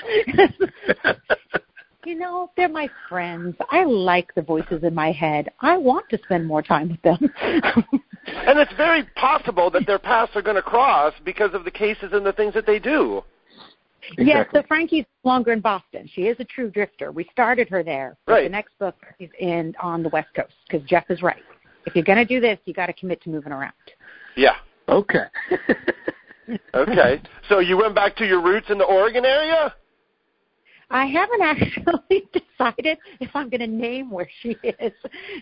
you 2.05 2.15
know, 2.15 2.51
they're 2.55 2.69
my 2.69 2.89
friends. 3.09 3.55
I 3.69 3.83
like 3.85 4.33
the 4.35 4.41
voices 4.41 4.83
in 4.83 4.93
my 4.93 5.11
head. 5.11 5.51
I 5.61 5.77
want 5.77 6.09
to 6.09 6.19
spend 6.25 6.45
more 6.45 6.61
time 6.61 6.89
with 6.89 7.01
them. 7.01 7.17
and 7.41 8.59
it's 8.59 8.73
very 8.75 9.03
possible 9.15 9.71
that 9.71 9.87
their 9.87 9.99
paths 9.99 10.31
are 10.35 10.41
going 10.41 10.57
to 10.57 10.61
cross 10.61 11.13
because 11.23 11.53
of 11.53 11.63
the 11.63 11.71
cases 11.71 12.09
and 12.11 12.25
the 12.25 12.33
things 12.33 12.53
that 12.53 12.65
they 12.65 12.79
do. 12.79 13.23
Exactly. 14.11 14.25
Yes, 14.27 14.47
so 14.53 14.61
Frankie's 14.67 15.05
longer 15.23 15.51
in 15.51 15.61
Boston. 15.61 16.07
She 16.13 16.23
is 16.23 16.37
a 16.39 16.45
true 16.45 16.69
drifter. 16.69 17.11
We 17.11 17.27
started 17.31 17.69
her 17.69 17.83
there. 17.83 18.17
Right. 18.27 18.43
The 18.43 18.49
next 18.49 18.77
book 18.77 18.95
is 19.19 19.29
in 19.39 19.73
on 19.81 20.03
the 20.03 20.09
West 20.09 20.29
Coast 20.35 20.53
because 20.69 20.87
Jeff 20.87 21.05
is 21.09 21.23
right. 21.23 21.41
If 21.85 21.95
you're 21.95 22.03
going 22.03 22.19
to 22.19 22.25
do 22.25 22.39
this, 22.39 22.59
you 22.65 22.73
got 22.73 22.87
to 22.87 22.93
commit 22.93 23.21
to 23.23 23.29
moving 23.29 23.51
around. 23.51 23.73
Yeah. 24.35 24.55
Okay. 24.89 25.25
okay. 26.73 27.21
So 27.49 27.59
you 27.59 27.77
went 27.77 27.95
back 27.95 28.15
to 28.17 28.25
your 28.25 28.41
roots 28.41 28.67
in 28.69 28.77
the 28.77 28.85
Oregon 28.85 29.25
area? 29.25 29.73
I 30.89 31.05
haven't 31.05 31.41
actually 31.41 32.29
decided 32.33 32.97
if 33.19 33.29
I'm 33.33 33.49
going 33.49 33.61
to 33.61 33.67
name 33.67 34.11
where 34.11 34.29
she 34.41 34.49
is. 34.63 34.93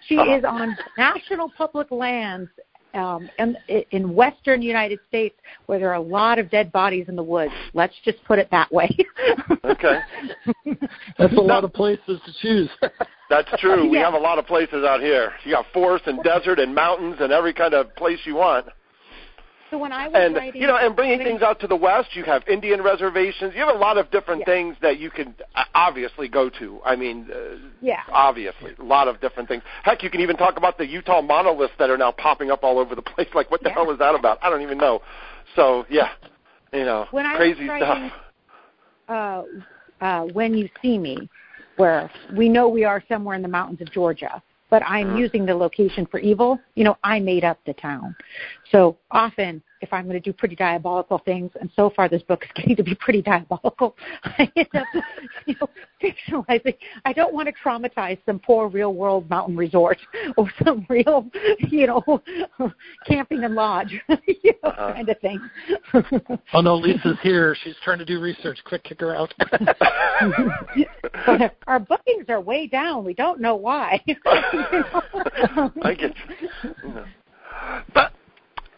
She 0.08 0.18
uh-huh. 0.18 0.38
is 0.38 0.44
on 0.46 0.76
national 0.98 1.52
public 1.58 1.92
lands 1.92 2.50
um, 2.94 3.30
in, 3.40 3.58
in 3.92 4.14
western 4.14 4.62
United 4.62 5.00
States 5.08 5.36
where 5.66 5.80
there 5.80 5.90
are 5.90 5.96
a 5.96 6.02
lot 6.02 6.40
of 6.40 6.50
dead 6.50 6.72
bodies 6.72 7.06
in 7.10 7.16
the 7.16 7.24
woods. 7.24 7.54
Let's 7.74 7.96
just 8.06 8.24
put 8.26 8.40
it 8.40 8.48
that 8.52 8.72
way. 8.72 8.96
okay. 9.64 10.00
That's 11.18 11.34
a 11.34 11.42
lot 11.42 11.64
of 11.64 11.74
places 11.74 12.22
to 12.26 12.34
choose. 12.42 12.70
That's 13.30 13.50
true. 13.60 13.90
We 13.90 13.98
have 13.98 14.14
a 14.14 14.20
lot 14.20 14.38
of 14.38 14.46
places 14.46 14.86
out 14.86 15.02
here. 15.02 15.34
You 15.44 15.54
got 15.54 15.66
forest 15.74 16.06
and 16.08 16.22
desert 16.24 16.60
and 16.60 16.74
mountains 16.74 17.18
and 17.20 17.34
every 17.34 17.54
kind 17.54 17.74
of 17.74 17.94
place 17.96 18.20
you 18.26 18.36
want. 18.36 18.68
So 19.74 19.80
when 19.80 19.92
I 19.92 20.08
was 20.08 20.16
and 20.16 20.36
writing, 20.36 20.62
you 20.62 20.68
know, 20.68 20.78
and 20.78 20.96
bringing 20.96 21.18
things 21.18 21.42
out 21.42 21.60
to 21.62 21.68
the 21.68 21.76
west, 21.76 22.10
you 22.16 22.24
have 22.26 22.48
Indian 22.48 22.84
reservations. 22.84 23.54
You 23.56 23.66
have 23.66 23.76
a 23.76 23.80
lot 23.80 23.98
of 23.98 24.12
different 24.12 24.42
Yeah. 24.42 24.46
things 24.54 24.76
that 24.84 25.00
you 25.00 25.10
can 25.10 25.34
uh, 25.56 25.64
obviously 25.74 26.28
go 26.30 26.48
to. 26.60 26.80
I 26.86 26.96
mean, 26.96 27.28
uh, 27.34 27.56
Yeah. 27.82 28.04
obviously, 28.12 28.76
a 28.78 28.84
lot 28.84 29.08
of 29.08 29.20
different 29.20 29.50
things. 29.50 29.64
Heck, 29.82 30.04
you 30.04 30.12
can 30.12 30.22
even 30.22 30.38
talk 30.38 30.58
about 30.58 30.78
the 30.78 30.86
Utah 30.86 31.22
monoliths 31.24 31.74
that 31.80 31.90
are 31.90 31.98
now 31.98 32.12
popping 32.12 32.52
up 32.52 32.64
all 32.64 32.78
over 32.78 32.94
the 32.94 33.02
place. 33.16 33.28
Like, 33.34 33.50
what 33.50 33.64
the 33.64 33.70
Yeah. 33.70 33.74
hell 33.74 33.90
is 33.90 33.98
that 33.98 34.14
about? 34.14 34.38
I 34.44 34.52
don't 34.52 34.62
even 34.62 34.78
know. 34.78 35.02
So, 35.56 35.88
yeah, 35.90 36.10
you 36.72 36.86
know, 36.86 37.08
When 37.10 37.26
I 37.26 37.32
was 37.32 37.38
crazy 37.40 37.68
writing- 37.68 38.12
stuff. 39.08 39.44
uh, 40.02 40.06
uh, 40.06 40.26
When 40.26 40.54
You 40.56 40.70
See 40.84 41.00
Me, 41.00 41.28
where 41.78 42.12
we 42.38 42.48
know 42.48 42.70
we 42.70 42.84
are 42.84 43.02
somewhere 43.10 43.36
in 43.36 43.42
the 43.42 43.48
mountains 43.48 43.82
of 43.82 43.92
Georgia, 43.92 44.40
but 44.74 44.82
I'm 44.88 45.10
Mhm. 45.10 45.20
using 45.20 45.46
the 45.46 45.54
location 45.54 46.08
for 46.08 46.20
evil. 46.20 46.60
You 46.74 46.84
know, 46.84 46.98
I 47.04 47.20
made 47.20 47.44
up 47.44 47.60
the 47.64 47.76
town. 47.76 48.16
So 48.72 48.98
often, 49.12 49.62
if 49.84 49.92
I'm 49.94 50.06
going 50.06 50.16
to 50.16 50.20
do 50.20 50.34
pretty 50.34 50.56
diabolical 50.56 51.20
things, 51.20 51.52
and 51.60 51.70
so 51.76 51.90
far 51.96 52.10
this 52.10 52.24
book 52.24 52.44
is 52.46 52.50
getting 52.56 52.76
to 52.78 52.84
be 52.84 52.96
pretty 52.96 53.22
diabolical, 53.22 53.96
I 54.24 54.50
end 54.56 54.68
up, 54.74 54.88
you 55.46 55.56
know, 55.62 55.70
fictionalizing. 56.02 56.76
I 57.06 57.14
don't 57.14 57.34
want 57.34 57.48
to 57.50 57.54
traumatize 57.64 58.18
some 58.26 58.40
poor 58.40 58.68
real 58.70 58.94
world 58.94 59.30
mountain 59.30 59.56
resort 59.58 60.00
or 60.38 60.50
some 60.66 60.86
real, 60.90 61.30
you 61.60 61.88
know, 61.88 62.22
camping 63.06 63.44
and 63.44 63.54
lodge, 63.56 63.94
you 64.28 64.54
know, 64.64 64.70
Uh-huh. 64.70 64.94
kind 64.94 65.10
of 65.10 65.20
thing. 65.20 65.40
Oh 66.54 66.62
no, 66.62 66.76
Lisa's 66.76 67.18
here. 67.22 67.56
She's 67.64 67.76
trying 67.84 68.00
to 68.00 68.06
do 68.06 68.20
research. 68.20 68.58
Quick, 68.66 68.84
kick 68.86 69.02
her 69.02 69.16
out. 69.16 69.34
our 71.68 71.80
bookings 71.80 72.26
are 72.30 72.40
way 72.42 72.68
down. 72.68 73.04
We 73.04 73.14
don't 73.14 73.40
know 73.42 73.56
why. 73.56 74.02
I 74.26 75.94
get 75.98 76.14
you. 76.64 76.70
you 76.84 76.94
know. 76.94 77.06
But 77.94 78.13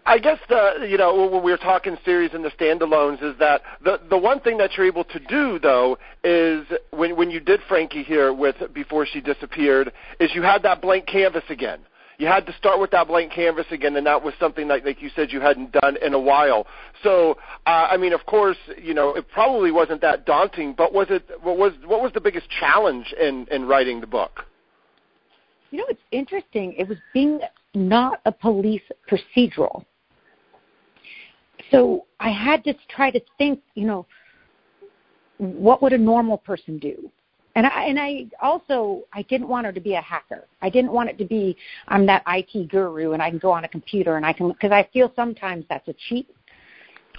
I 0.07 0.19
guess 0.19 0.37
the 0.47 0.85
you 0.87 0.97
know 0.97 1.29
when 1.29 1.43
we 1.43 1.51
were 1.51 1.57
talking 1.57 1.97
series 2.05 2.31
and 2.33 2.45
the 2.45 2.51
standalones 2.51 3.23
is 3.23 3.37
that 3.39 3.61
the 3.83 3.99
the 4.09 4.17
one 4.17 4.39
thing 4.39 4.57
that 4.59 4.71
you're 4.77 4.85
able 4.85 5.03
to 5.05 5.19
do 5.19 5.57
though 5.57 5.97
is 6.23 6.65
when 6.91 7.15
when 7.15 7.31
you 7.31 7.39
did 7.39 7.61
Frankie 7.67 8.03
here 8.03 8.31
with 8.31 8.55
before 8.73 9.07
she 9.07 9.19
disappeared 9.19 9.91
is 10.19 10.29
you 10.35 10.43
had 10.43 10.61
that 10.63 10.81
blank 10.81 11.07
canvas 11.07 11.43
again. 11.49 11.79
You 12.17 12.27
had 12.27 12.45
to 12.45 12.53
start 12.53 12.79
with 12.79 12.91
that 12.91 13.07
blank 13.07 13.33
canvas 13.33 13.65
again, 13.71 13.95
and 13.97 14.07
that 14.07 14.23
was 14.23 14.33
something 14.39 14.69
that, 14.69 14.85
like 14.85 15.01
you 15.01 15.09
said, 15.13 15.33
you 15.33 15.41
hadn't 15.41 15.73
done 15.73 15.97
in 16.01 16.13
a 16.13 16.19
while. 16.19 16.65
So, 17.03 17.37
uh, 17.65 17.87
I 17.91 17.97
mean, 17.97 18.13
of 18.13 18.25
course, 18.25 18.55
you 18.81 18.93
know, 18.93 19.13
it 19.13 19.25
probably 19.33 19.69
wasn't 19.69 19.99
that 19.99 20.25
daunting, 20.25 20.73
but 20.77 20.93
was 20.93 21.07
it? 21.09 21.29
What 21.41 21.57
was 21.57 21.73
what 21.85 22.01
was 22.01 22.13
the 22.13 22.21
biggest 22.21 22.47
challenge 22.49 23.13
in 23.19 23.47
in 23.51 23.65
writing 23.65 23.99
the 23.99 24.07
book? 24.07 24.45
You 25.71 25.79
know, 25.79 25.85
it's 25.89 26.01
interesting. 26.11 26.73
It 26.77 26.87
was 26.87 26.97
being 27.13 27.41
not 27.73 28.21
a 28.25 28.31
police 28.31 28.83
procedural. 29.09 29.83
So 31.71 32.05
I 32.19 32.29
had 32.29 32.63
to 32.65 32.73
try 32.89 33.11
to 33.11 33.19
think, 33.37 33.61
you 33.73 33.85
know, 33.85 34.05
what 35.37 35.81
would 35.81 35.93
a 35.93 35.97
normal 35.97 36.37
person 36.37 36.77
do? 36.77 37.11
And 37.55 37.65
I 37.65 37.85
and 37.85 37.99
I 37.99 38.27
also 38.41 39.05
I 39.13 39.21
didn't 39.23 39.47
want 39.47 39.65
her 39.65 39.71
to 39.71 39.79
be 39.79 39.93
a 39.93 40.01
hacker. 40.01 40.45
I 40.61 40.69
didn't 40.69 40.91
want 40.91 41.09
it 41.09 41.17
to 41.19 41.25
be 41.25 41.55
I'm 41.87 42.05
that 42.05 42.21
IT 42.27 42.69
guru 42.69 43.13
and 43.13 43.21
I 43.21 43.29
can 43.29 43.39
go 43.39 43.51
on 43.51 43.63
a 43.63 43.67
computer 43.67 44.17
and 44.17 44.25
I 44.25 44.33
can 44.33 44.49
because 44.49 44.71
I 44.71 44.87
feel 44.91 45.11
sometimes 45.15 45.65
that's 45.69 45.87
a 45.87 45.93
cheat. 46.09 46.27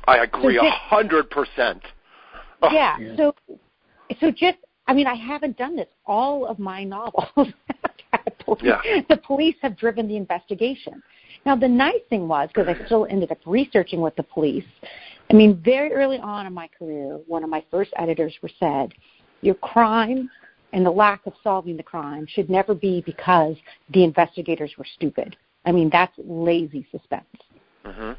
I 0.06 0.18
agree 0.18 0.58
a 0.58 0.70
hundred 0.70 1.30
percent. 1.30 1.82
Yeah. 2.72 2.96
So, 3.16 3.34
so 4.20 4.30
just, 4.30 4.58
I 4.86 4.94
mean, 4.94 5.06
I 5.06 5.14
haven't 5.14 5.56
done 5.56 5.76
this. 5.76 5.88
All 6.06 6.46
of 6.46 6.58
my 6.58 6.84
novels, 6.84 7.28
police, 8.44 8.62
Yeah. 8.62 8.80
the 9.08 9.16
police 9.16 9.56
have 9.62 9.76
driven 9.76 10.08
the 10.08 10.16
investigation. 10.16 11.02
Now, 11.46 11.54
the 11.54 11.68
nice 11.68 12.02
thing 12.10 12.26
was, 12.26 12.48
because 12.52 12.68
I 12.68 12.84
still 12.86 13.06
ended 13.08 13.30
up 13.30 13.38
researching 13.46 14.00
with 14.00 14.16
the 14.16 14.24
police, 14.24 14.64
I 15.30 15.34
mean, 15.34 15.62
very 15.64 15.92
early 15.92 16.18
on 16.18 16.44
in 16.44 16.52
my 16.52 16.68
career, 16.76 17.20
one 17.28 17.44
of 17.44 17.48
my 17.48 17.64
first 17.70 17.92
editors 17.96 18.34
were 18.42 18.50
said, 18.58 18.92
your 19.42 19.54
crime 19.54 20.28
and 20.72 20.84
the 20.84 20.90
lack 20.90 21.24
of 21.24 21.34
solving 21.44 21.76
the 21.76 21.84
crime 21.84 22.26
should 22.28 22.50
never 22.50 22.74
be 22.74 23.00
because 23.06 23.54
the 23.94 24.02
investigators 24.02 24.72
were 24.76 24.86
stupid. 24.96 25.36
I 25.64 25.70
mean, 25.70 25.88
that's 25.90 26.12
lazy 26.18 26.84
suspense. 26.90 27.24
hmm 27.84 28.12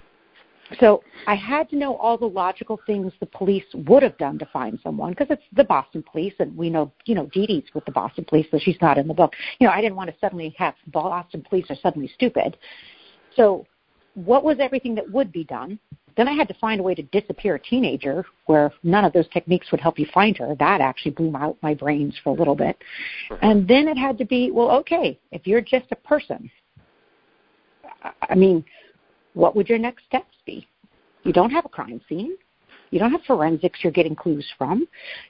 So 0.79 1.03
I 1.27 1.35
had 1.35 1.69
to 1.71 1.75
know 1.75 1.97
all 1.97 2.17
the 2.17 2.25
logical 2.25 2.79
things 2.87 3.11
the 3.19 3.25
police 3.25 3.65
would 3.73 4.03
have 4.03 4.17
done 4.17 4.39
to 4.39 4.45
find 4.53 4.79
someone 4.81 5.11
because 5.11 5.27
it's 5.29 5.43
the 5.53 5.65
Boston 5.65 6.01
police, 6.09 6.33
and 6.39 6.55
we 6.55 6.69
know, 6.69 6.93
you 7.03 7.15
know, 7.15 7.25
Dee 7.33 7.45
Dee's 7.45 7.63
with 7.73 7.83
the 7.83 7.91
Boston 7.91 8.23
police, 8.23 8.47
so 8.51 8.57
she's 8.57 8.81
not 8.81 8.97
in 8.97 9.05
the 9.05 9.13
book. 9.13 9.33
You 9.59 9.67
know, 9.67 9.73
I 9.73 9.81
didn't 9.81 9.97
want 9.97 10.09
to 10.09 10.15
suddenly 10.21 10.55
have 10.57 10.75
Boston 10.87 11.45
police 11.49 11.65
are 11.69 11.77
suddenly 11.81 12.09
stupid. 12.15 12.57
So, 13.37 13.65
what 14.15 14.43
was 14.43 14.57
everything 14.59 14.95
that 14.95 15.09
would 15.11 15.31
be 15.31 15.43
done? 15.45 15.79
Then 16.17 16.27
I 16.27 16.33
had 16.33 16.47
to 16.47 16.55
find 16.55 16.79
a 16.79 16.83
way 16.83 16.95
to 16.95 17.03
disappear 17.03 17.55
a 17.55 17.59
teenager 17.59 18.25
where 18.47 18.73
none 18.81 19.05
of 19.05 19.13
those 19.13 19.27
techniques 19.29 19.71
would 19.71 19.79
help 19.79 19.99
you 19.99 20.07
find 20.11 20.35
her. 20.37 20.55
That 20.55 20.81
actually 20.81 21.11
blew 21.11 21.37
out 21.37 21.55
my 21.61 21.75
brains 21.75 22.15
for 22.23 22.31
a 22.31 22.33
little 22.33 22.55
bit. 22.55 22.75
And 23.43 23.67
then 23.67 23.87
it 23.87 23.97
had 23.97 24.17
to 24.17 24.25
be, 24.25 24.49
well, 24.49 24.71
okay, 24.71 25.19
if 25.31 25.45
you're 25.45 25.61
just 25.61 25.85
a 25.91 25.95
person, 25.95 26.49
I- 28.03 28.13
I 28.29 28.35
mean, 28.35 28.65
what 29.33 29.55
would 29.55 29.69
your 29.69 29.77
next 29.77 30.05
steps 30.05 30.35
be? 30.45 30.67
You 31.23 31.31
don't 31.31 31.51
have 31.51 31.65
a 31.65 31.69
crime 31.69 32.01
scene. 32.09 32.35
You 32.89 32.99
don't 32.99 33.11
have 33.11 33.21
forensics 33.23 33.83
you're 33.83 33.91
getting 33.91 34.15
clues 34.15 34.49
from. 34.57 34.87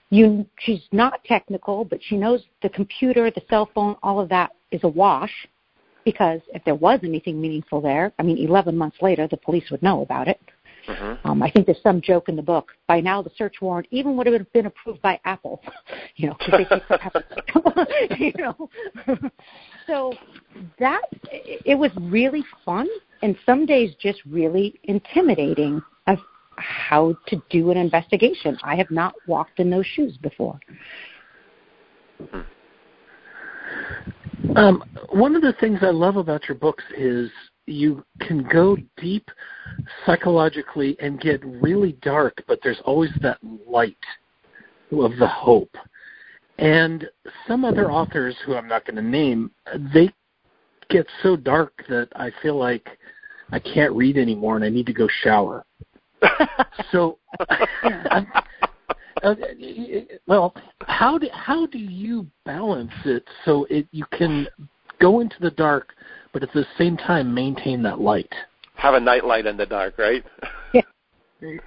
You 0.09 0.45
she's 0.59 0.87
not 0.91 1.23
technical, 1.25 1.83
but 1.83 2.01
she 2.03 2.15
knows 2.15 2.45
the 2.61 2.69
computer, 2.69 3.29
the 3.31 3.41
cell 3.49 3.65
phone, 3.73 3.97
all 4.03 4.19
of 4.19 4.29
that 4.29 4.51
is 4.71 4.83
a 4.83 4.87
wash 4.87 5.47
because 6.07 6.39
if 6.53 6.63
there 6.63 6.73
was 6.73 7.01
anything 7.03 7.41
meaningful 7.41 7.81
there, 7.81 8.13
I 8.17 8.23
mean 8.23 8.37
11 8.37 8.77
months 8.77 8.95
later 9.01 9.27
the 9.27 9.35
police 9.35 9.65
would 9.71 9.83
know 9.83 10.03
about 10.03 10.29
it. 10.29 10.39
hmm 10.85 11.15
Um, 11.25 11.43
I 11.43 11.51
think 11.51 11.65
there's 11.65 11.83
some 11.83 11.99
joke 11.99 12.29
in 12.29 12.37
the 12.37 12.47
book. 12.53 12.71
By 12.87 13.01
now, 13.01 13.21
the 13.21 13.31
search 13.37 13.55
warrant 13.61 13.87
even 13.91 14.15
would 14.15 14.25
have 14.25 14.53
been 14.53 14.67
approved 14.67 15.01
by 15.01 15.19
Apple, 15.25 15.61
you 16.15 16.29
know, 16.29 16.37
they 16.49 16.63
take 16.63 16.85
forever. 16.87 17.25
you 18.17 18.31
know. 18.37 18.69
so 19.85 20.13
that 20.79 21.01
it 21.73 21.77
was 21.77 21.91
really 21.99 22.45
fun, 22.63 22.87
and 23.21 23.35
some 23.45 23.65
days 23.65 23.93
just 23.99 24.19
really 24.25 24.79
intimidating 24.85 25.81
of 26.07 26.19
how 26.55 27.17
to 27.27 27.35
do 27.49 27.69
an 27.71 27.77
investigation. 27.77 28.57
I 28.63 28.77
have 28.77 28.91
not 28.91 29.13
walked 29.27 29.59
in 29.59 29.69
those 29.69 29.85
shoes 29.85 30.15
before. 30.21 30.57
Um, 34.55 34.83
one 35.09 35.35
of 35.35 35.41
the 35.41 35.53
things 35.59 35.79
I 35.81 35.89
love 35.89 36.17
about 36.17 36.47
your 36.47 36.57
books 36.57 36.83
is 36.97 37.29
you 37.65 38.03
can 38.19 38.43
go 38.43 38.77
deep 38.97 39.29
psychologically 40.05 40.97
and 40.99 41.19
get 41.19 41.43
really 41.45 41.93
dark, 42.01 42.43
but 42.47 42.59
there's 42.63 42.81
always 42.85 43.11
that 43.21 43.37
light 43.67 43.97
of 44.91 45.17
the 45.17 45.27
hope. 45.27 45.75
And 46.57 47.07
some 47.47 47.65
other 47.65 47.91
authors 47.91 48.35
who 48.45 48.55
I'm 48.55 48.67
not 48.67 48.85
going 48.85 48.95
to 48.95 49.01
name, 49.01 49.51
they 49.93 50.09
get 50.89 51.05
so 51.21 51.35
dark 51.35 51.73
that 51.89 52.07
I 52.15 52.31
feel 52.41 52.57
like 52.57 52.87
I 53.51 53.59
can't 53.59 53.93
read 53.93 54.17
anymore 54.17 54.55
and 54.55 54.65
I 54.65 54.69
need 54.69 54.87
to 54.87 54.93
go 54.93 55.07
shower. 55.23 55.65
So, 56.91 57.17
I'm- 57.79 58.27
uh, 59.23 59.35
well, 60.27 60.53
how 60.81 61.17
do 61.17 61.27
how 61.31 61.65
do 61.67 61.77
you 61.77 62.27
balance 62.45 62.91
it 63.05 63.23
so 63.45 63.65
it 63.69 63.87
you 63.91 64.05
can 64.11 64.47
go 64.99 65.19
into 65.19 65.35
the 65.39 65.51
dark, 65.51 65.93
but 66.33 66.43
at 66.43 66.51
the 66.53 66.65
same 66.77 66.97
time 66.97 67.33
maintain 67.33 67.81
that 67.83 67.99
light? 67.99 68.33
Have 68.75 68.93
a 68.93 68.99
nightlight 68.99 69.45
in 69.45 69.57
the 69.57 69.65
dark, 69.65 69.97
right? 69.97 70.23
Yeah. 70.73 70.81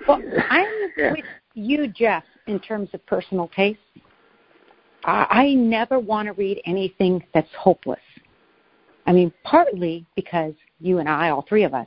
Well, 0.09 0.21
I'm 0.51 1.13
with 1.13 1.25
you, 1.55 1.87
Jeff, 1.87 2.25
in 2.49 2.59
terms 2.59 2.89
of 2.93 3.07
personal 3.07 3.47
taste. 3.55 3.79
I, 5.05 5.27
I 5.31 5.55
never 5.55 6.01
want 6.01 6.27
to 6.27 6.33
read 6.33 6.61
anything 6.67 7.23
that's 7.33 7.49
hopeless. 7.57 8.01
I 9.07 9.13
mean, 9.13 9.33
partly 9.45 10.07
because 10.17 10.55
you 10.81 10.99
and 10.99 11.09
I, 11.09 11.31
all 11.31 11.45
three 11.49 11.63
of 11.63 11.73
us, 11.73 11.87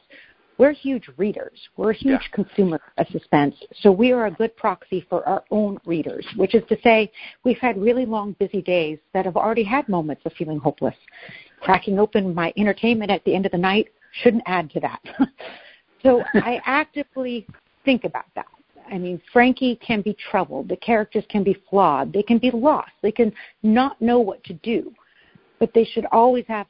we're 0.57 0.71
huge 0.71 1.09
readers. 1.17 1.59
We're 1.77 1.91
a 1.91 1.95
huge 1.95 2.21
Yeah. 2.21 2.35
consumer 2.35 2.79
of 2.97 3.07
suspense. 3.07 3.55
So 3.81 3.91
we 3.91 4.11
are 4.11 4.27
a 4.27 4.31
good 4.31 4.55
proxy 4.55 5.01
for 5.01 5.27
our 5.27 5.43
own 5.51 5.79
readers, 5.85 6.25
which 6.35 6.55
is 6.55 6.63
to 6.67 6.79
say, 6.81 7.11
we've 7.43 7.59
had 7.59 7.77
really 7.77 8.05
long, 8.05 8.33
busy 8.33 8.61
days 8.61 8.99
that 9.13 9.25
have 9.25 9.35
already 9.35 9.63
had 9.63 9.89
moments 9.89 10.25
of 10.25 10.33
feeling 10.33 10.59
hopeless. 10.59 10.95
Cracking 11.59 11.99
open 11.99 12.33
my 12.33 12.53
entertainment 12.57 13.11
at 13.11 13.23
the 13.23 13.33
end 13.33 13.45
of 13.45 13.51
the 13.51 13.57
night 13.57 13.89
shouldn't 14.11 14.43
add 14.45 14.69
to 14.71 14.79
that. 14.79 15.01
so 16.03 16.23
I 16.35 16.61
actively 16.65 17.47
think 17.83 18.03
about 18.03 18.25
that. 18.35 18.45
I 18.91 18.97
mean, 18.97 19.21
Frankie 19.31 19.77
can 19.77 20.01
be 20.01 20.13
troubled. 20.13 20.69
The 20.69 20.75
characters 20.77 21.23
can 21.29 21.43
be 21.43 21.57
flawed. 21.69 22.13
They 22.13 22.21
can 22.21 22.37
be 22.37 22.51
lost. 22.51 22.91
They 23.01 23.11
can 23.11 23.33
not 23.63 23.99
know 24.01 24.19
what 24.19 24.43
to 24.43 24.53
do. 24.53 24.93
But 25.59 25.73
they 25.73 25.85
should 25.85 26.05
always 26.11 26.45
have. 26.47 26.67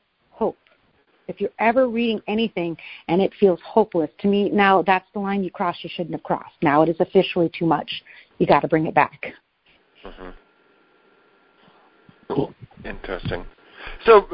If 1.28 1.40
you're 1.40 1.50
ever 1.60 1.88
reading 1.88 2.22
anything 2.28 2.78
and 3.08 3.22
it 3.22 3.32
feels 3.40 3.60
hopeless, 3.66 4.10
to 4.20 4.28
me, 4.28 4.50
now 4.50 4.82
that's 4.82 5.08
the 5.14 5.20
line 5.20 5.44
you 5.44 5.52
cross 5.52 5.78
you 5.82 5.90
shouldn't 5.94 6.14
have 6.14 6.24
crossed. 6.24 6.56
Now 6.62 6.82
it 6.82 6.90
is 6.90 6.98
officially 7.00 7.50
too 7.58 7.66
much. 7.66 8.04
You 8.40 8.48
got 8.48 8.62
to 8.62 8.68
bring 8.68 8.88
it 8.88 8.94
back. 8.94 9.34
hmm 10.04 10.30
Cool. 12.30 12.54
Interesting. 12.84 13.46
So, 14.06 14.28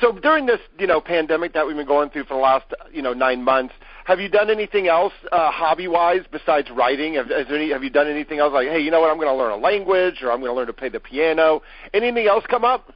so 0.00 0.12
during 0.12 0.44
this, 0.44 0.60
you 0.78 0.86
know, 0.86 1.00
pandemic 1.00 1.52
that 1.52 1.66
we've 1.66 1.76
been 1.76 1.86
going 1.86 2.10
through 2.10 2.24
for 2.24 2.34
the 2.34 2.40
last, 2.40 2.66
you 2.92 3.00
know, 3.00 3.12
nine 3.12 3.42
months, 3.42 3.74
have 4.06 4.18
you 4.18 4.28
done 4.28 4.50
anything 4.50 4.88
else 4.88 5.12
uh, 5.30 5.50
hobby-wise 5.50 6.22
besides 6.30 6.68
writing? 6.70 7.14
Have, 7.14 7.28
there 7.28 7.46
any, 7.54 7.70
have 7.70 7.84
you 7.84 7.90
done 7.90 8.08
anything 8.08 8.38
else 8.38 8.52
like, 8.52 8.68
hey, 8.68 8.80
you 8.80 8.90
know 8.90 9.00
what, 9.00 9.10
I'm 9.10 9.16
going 9.16 9.28
to 9.28 9.34
learn 9.34 9.52
a 9.52 9.56
language, 9.56 10.22
or 10.22 10.32
I'm 10.32 10.40
going 10.40 10.50
to 10.50 10.54
learn 10.54 10.66
to 10.66 10.72
play 10.72 10.88
the 10.88 11.00
piano? 11.00 11.62
Anything 11.92 12.26
else 12.26 12.44
come 12.48 12.64
up? 12.64 12.92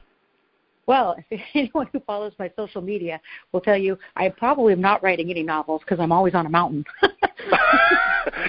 Well, 0.89 1.15
anyone 1.53 1.87
who 1.93 1.99
follows 1.99 2.33
my 2.39 2.51
social 2.55 2.81
media 2.81 3.21
will 3.51 3.61
tell 3.61 3.77
you 3.77 3.99
I 4.15 4.27
probably 4.29 4.73
am 4.73 4.81
not 4.81 5.03
writing 5.03 5.29
any 5.29 5.43
novels 5.43 5.81
because 5.85 5.99
I'm 5.99 6.11
always 6.11 6.33
on 6.33 6.47
a 6.47 6.49
mountain. 6.49 6.83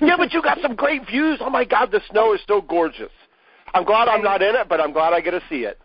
yeah, 0.01 0.17
but 0.17 0.33
you 0.33 0.41
got 0.41 0.57
some 0.63 0.75
great 0.75 1.07
views. 1.07 1.39
Oh 1.43 1.51
my 1.51 1.67
God, 1.67 1.91
the 1.93 2.01
snow 2.11 2.33
is 2.33 2.41
so 2.49 2.63
gorgeous. 2.63 3.13
I'm 3.75 3.85
glad 3.85 4.09
I'm 4.09 4.23
not 4.23 4.41
in 4.41 4.57
it, 4.57 4.71
but 4.71 4.81
I'm 4.81 4.95
glad 4.95 5.13
I 5.13 5.21
get 5.21 5.33
to 5.33 5.43
see 5.51 5.65
it. 5.65 5.79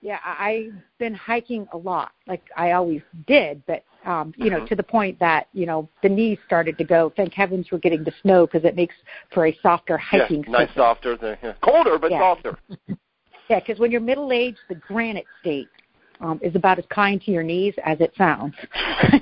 Yeah, 0.00 0.18
I've 0.24 0.72
been 0.98 1.14
hiking 1.14 1.68
a 1.74 1.76
lot, 1.76 2.12
like 2.26 2.42
I 2.56 2.72
always 2.72 3.02
did, 3.26 3.62
but 3.66 3.84
um, 4.06 4.32
you 4.38 4.48
know, 4.48 4.56
mm-hmm. 4.56 4.66
to 4.66 4.74
the 4.74 4.82
point 4.82 5.20
that 5.20 5.46
you 5.52 5.66
know 5.66 5.90
the 6.02 6.08
knees 6.08 6.38
started 6.46 6.78
to 6.78 6.84
go. 6.84 7.12
Thank 7.16 7.34
heavens 7.34 7.66
we're 7.70 7.78
getting 7.78 8.02
the 8.02 8.14
snow 8.22 8.46
because 8.46 8.64
it 8.64 8.74
makes 8.74 8.94
for 9.32 9.46
a 9.46 9.58
softer 9.62 9.98
hiking. 9.98 10.42
Yeah, 10.44 10.52
nice, 10.52 10.74
softer, 10.74 11.18
yeah. 11.20 11.52
colder 11.62 11.98
but 11.98 12.10
yeah. 12.10 12.18
softer. 12.18 12.58
yeah, 13.50 13.60
because 13.60 13.78
when 13.78 13.92
you're 13.92 14.00
middle 14.00 14.32
aged, 14.32 14.58
the 14.70 14.74
granite 14.74 15.26
state 15.40 15.68
um, 16.22 16.40
is 16.42 16.54
about 16.54 16.78
as 16.78 16.84
kind 16.88 17.20
to 17.22 17.30
your 17.30 17.42
knees 17.42 17.74
as 17.84 17.98
it 18.00 18.12
sounds. 18.16 18.54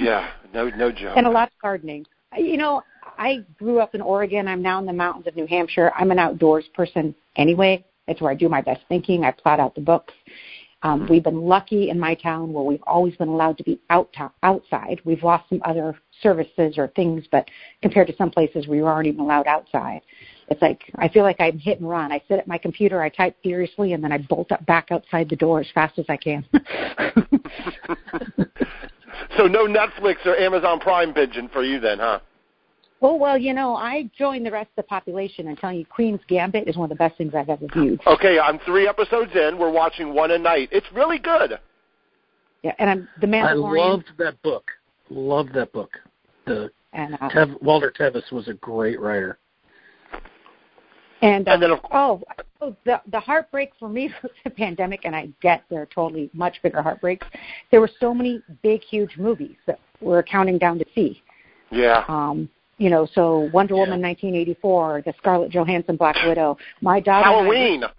yeah, 0.00 0.30
no, 0.52 0.68
no 0.70 0.92
joke. 0.92 1.16
And 1.16 1.26
a 1.26 1.30
lot 1.30 1.48
of 1.48 1.54
gardening. 1.62 2.04
You 2.36 2.56
know, 2.56 2.82
I 3.16 3.44
grew 3.58 3.80
up 3.80 3.94
in 3.94 4.02
Oregon. 4.02 4.48
I'm 4.48 4.60
now 4.60 4.78
in 4.80 4.86
the 4.86 4.92
mountains 4.92 5.26
of 5.26 5.36
New 5.36 5.46
Hampshire. 5.46 5.92
I'm 5.96 6.10
an 6.10 6.18
outdoors 6.18 6.64
person 6.74 7.14
anyway. 7.36 7.84
It's 8.08 8.20
where 8.20 8.30
I 8.30 8.34
do 8.34 8.48
my 8.48 8.60
best 8.60 8.82
thinking. 8.88 9.24
I 9.24 9.30
plot 9.30 9.60
out 9.60 9.74
the 9.74 9.80
books. 9.80 10.12
Um, 10.82 11.06
we've 11.08 11.24
been 11.24 11.40
lucky 11.40 11.90
in 11.90 11.98
my 11.98 12.14
town 12.14 12.52
where 12.52 12.62
we've 12.62 12.82
always 12.86 13.16
been 13.16 13.28
allowed 13.28 13.56
to 13.58 13.64
be 13.64 13.80
out 13.90 14.12
to- 14.14 14.30
outside. 14.42 15.00
We've 15.04 15.22
lost 15.22 15.48
some 15.48 15.60
other 15.64 15.98
services 16.22 16.76
or 16.76 16.88
things, 16.88 17.24
but 17.30 17.48
compared 17.82 18.06
to 18.08 18.16
some 18.16 18.30
places 18.30 18.68
we 18.68 18.80
aren't 18.80 19.08
even 19.08 19.20
allowed 19.20 19.46
outside 19.46 20.02
it's 20.48 20.62
like 20.62 20.92
I 20.96 21.08
feel 21.08 21.24
like 21.24 21.36
I'm 21.40 21.58
hit 21.58 21.80
and 21.80 21.88
run. 21.88 22.12
I 22.12 22.22
sit 22.28 22.38
at 22.38 22.46
my 22.46 22.58
computer, 22.58 23.02
I 23.02 23.08
type 23.08 23.36
furiously, 23.42 23.94
and 23.94 24.04
then 24.04 24.12
I 24.12 24.18
bolt 24.18 24.52
up 24.52 24.64
back 24.66 24.88
outside 24.90 25.28
the 25.28 25.36
door 25.36 25.60
as 25.60 25.66
fast 25.74 25.98
as 25.98 26.06
I 26.08 26.16
can. 26.16 26.44
so 29.36 29.46
no 29.46 29.66
Netflix 29.66 30.24
or 30.24 30.36
Amazon 30.36 30.78
Prime 30.80 31.12
binging 31.12 31.50
for 31.52 31.64
you 31.64 31.80
then, 31.80 31.98
huh? 31.98 32.20
Oh 33.06 33.14
well, 33.14 33.38
you 33.38 33.54
know, 33.54 33.76
I 33.76 34.10
joined 34.18 34.44
the 34.44 34.50
rest 34.50 34.70
of 34.70 34.84
the 34.84 34.88
population 34.88 35.46
and 35.46 35.56
telling 35.56 35.78
you 35.78 35.86
Queen's 35.86 36.18
Gambit 36.26 36.66
is 36.66 36.76
one 36.76 36.90
of 36.90 36.98
the 36.98 36.98
best 36.98 37.16
things 37.16 37.34
I've 37.36 37.48
ever 37.48 37.68
viewed. 37.72 38.00
Okay, 38.04 38.40
I'm 38.40 38.58
three 38.66 38.88
episodes 38.88 39.30
in. 39.32 39.56
We're 39.56 39.70
watching 39.70 40.12
one 40.12 40.32
a 40.32 40.38
night. 40.38 40.70
It's 40.72 40.88
really 40.92 41.20
good. 41.20 41.60
Yeah, 42.64 42.72
and 42.80 42.90
I'm 42.90 43.08
the 43.20 43.28
man 43.28 43.46
I 43.46 43.52
loved 43.52 44.06
that 44.18 44.42
book. 44.42 44.72
Loved 45.08 45.54
that 45.54 45.72
book. 45.72 45.92
The 46.46 46.68
and 46.94 47.14
uh, 47.14 47.28
Tev, 47.28 47.62
Walter 47.62 47.92
Tevis 47.96 48.24
was 48.32 48.48
a 48.48 48.54
great 48.54 49.00
writer. 49.00 49.38
And, 51.22 51.46
um, 51.46 51.54
and 51.54 51.62
then, 51.62 51.70
of, 51.70 51.78
oh, 51.92 52.24
oh, 52.60 52.74
the 52.84 53.00
the 53.12 53.20
heartbreak 53.20 53.70
for 53.78 53.88
me 53.88 54.10
was 54.24 54.32
the 54.42 54.50
pandemic, 54.50 55.02
and 55.04 55.14
I 55.14 55.28
get 55.40 55.62
there 55.70 55.82
are 55.82 55.88
totally 55.94 56.28
much 56.32 56.60
bigger 56.60 56.82
heartbreaks. 56.82 57.28
There 57.70 57.80
were 57.80 57.90
so 58.00 58.12
many 58.12 58.42
big, 58.64 58.82
huge 58.82 59.16
movies 59.16 59.54
that 59.66 59.78
we're 60.00 60.24
counting 60.24 60.58
down 60.58 60.80
to 60.80 60.84
see. 60.92 61.22
Yeah. 61.70 62.04
Um, 62.08 62.48
you 62.78 62.90
know, 62.90 63.06
so 63.14 63.50
Wonder 63.52 63.74
yeah. 63.74 63.80
Woman 63.80 64.02
1984, 64.02 65.02
the 65.04 65.14
Scarlett 65.18 65.50
Johansson 65.50 65.96
Black 65.96 66.16
Widow. 66.26 66.56
My 66.80 67.00
daughter. 67.00 67.24
Halloween. 67.24 67.84
I, 67.84 67.90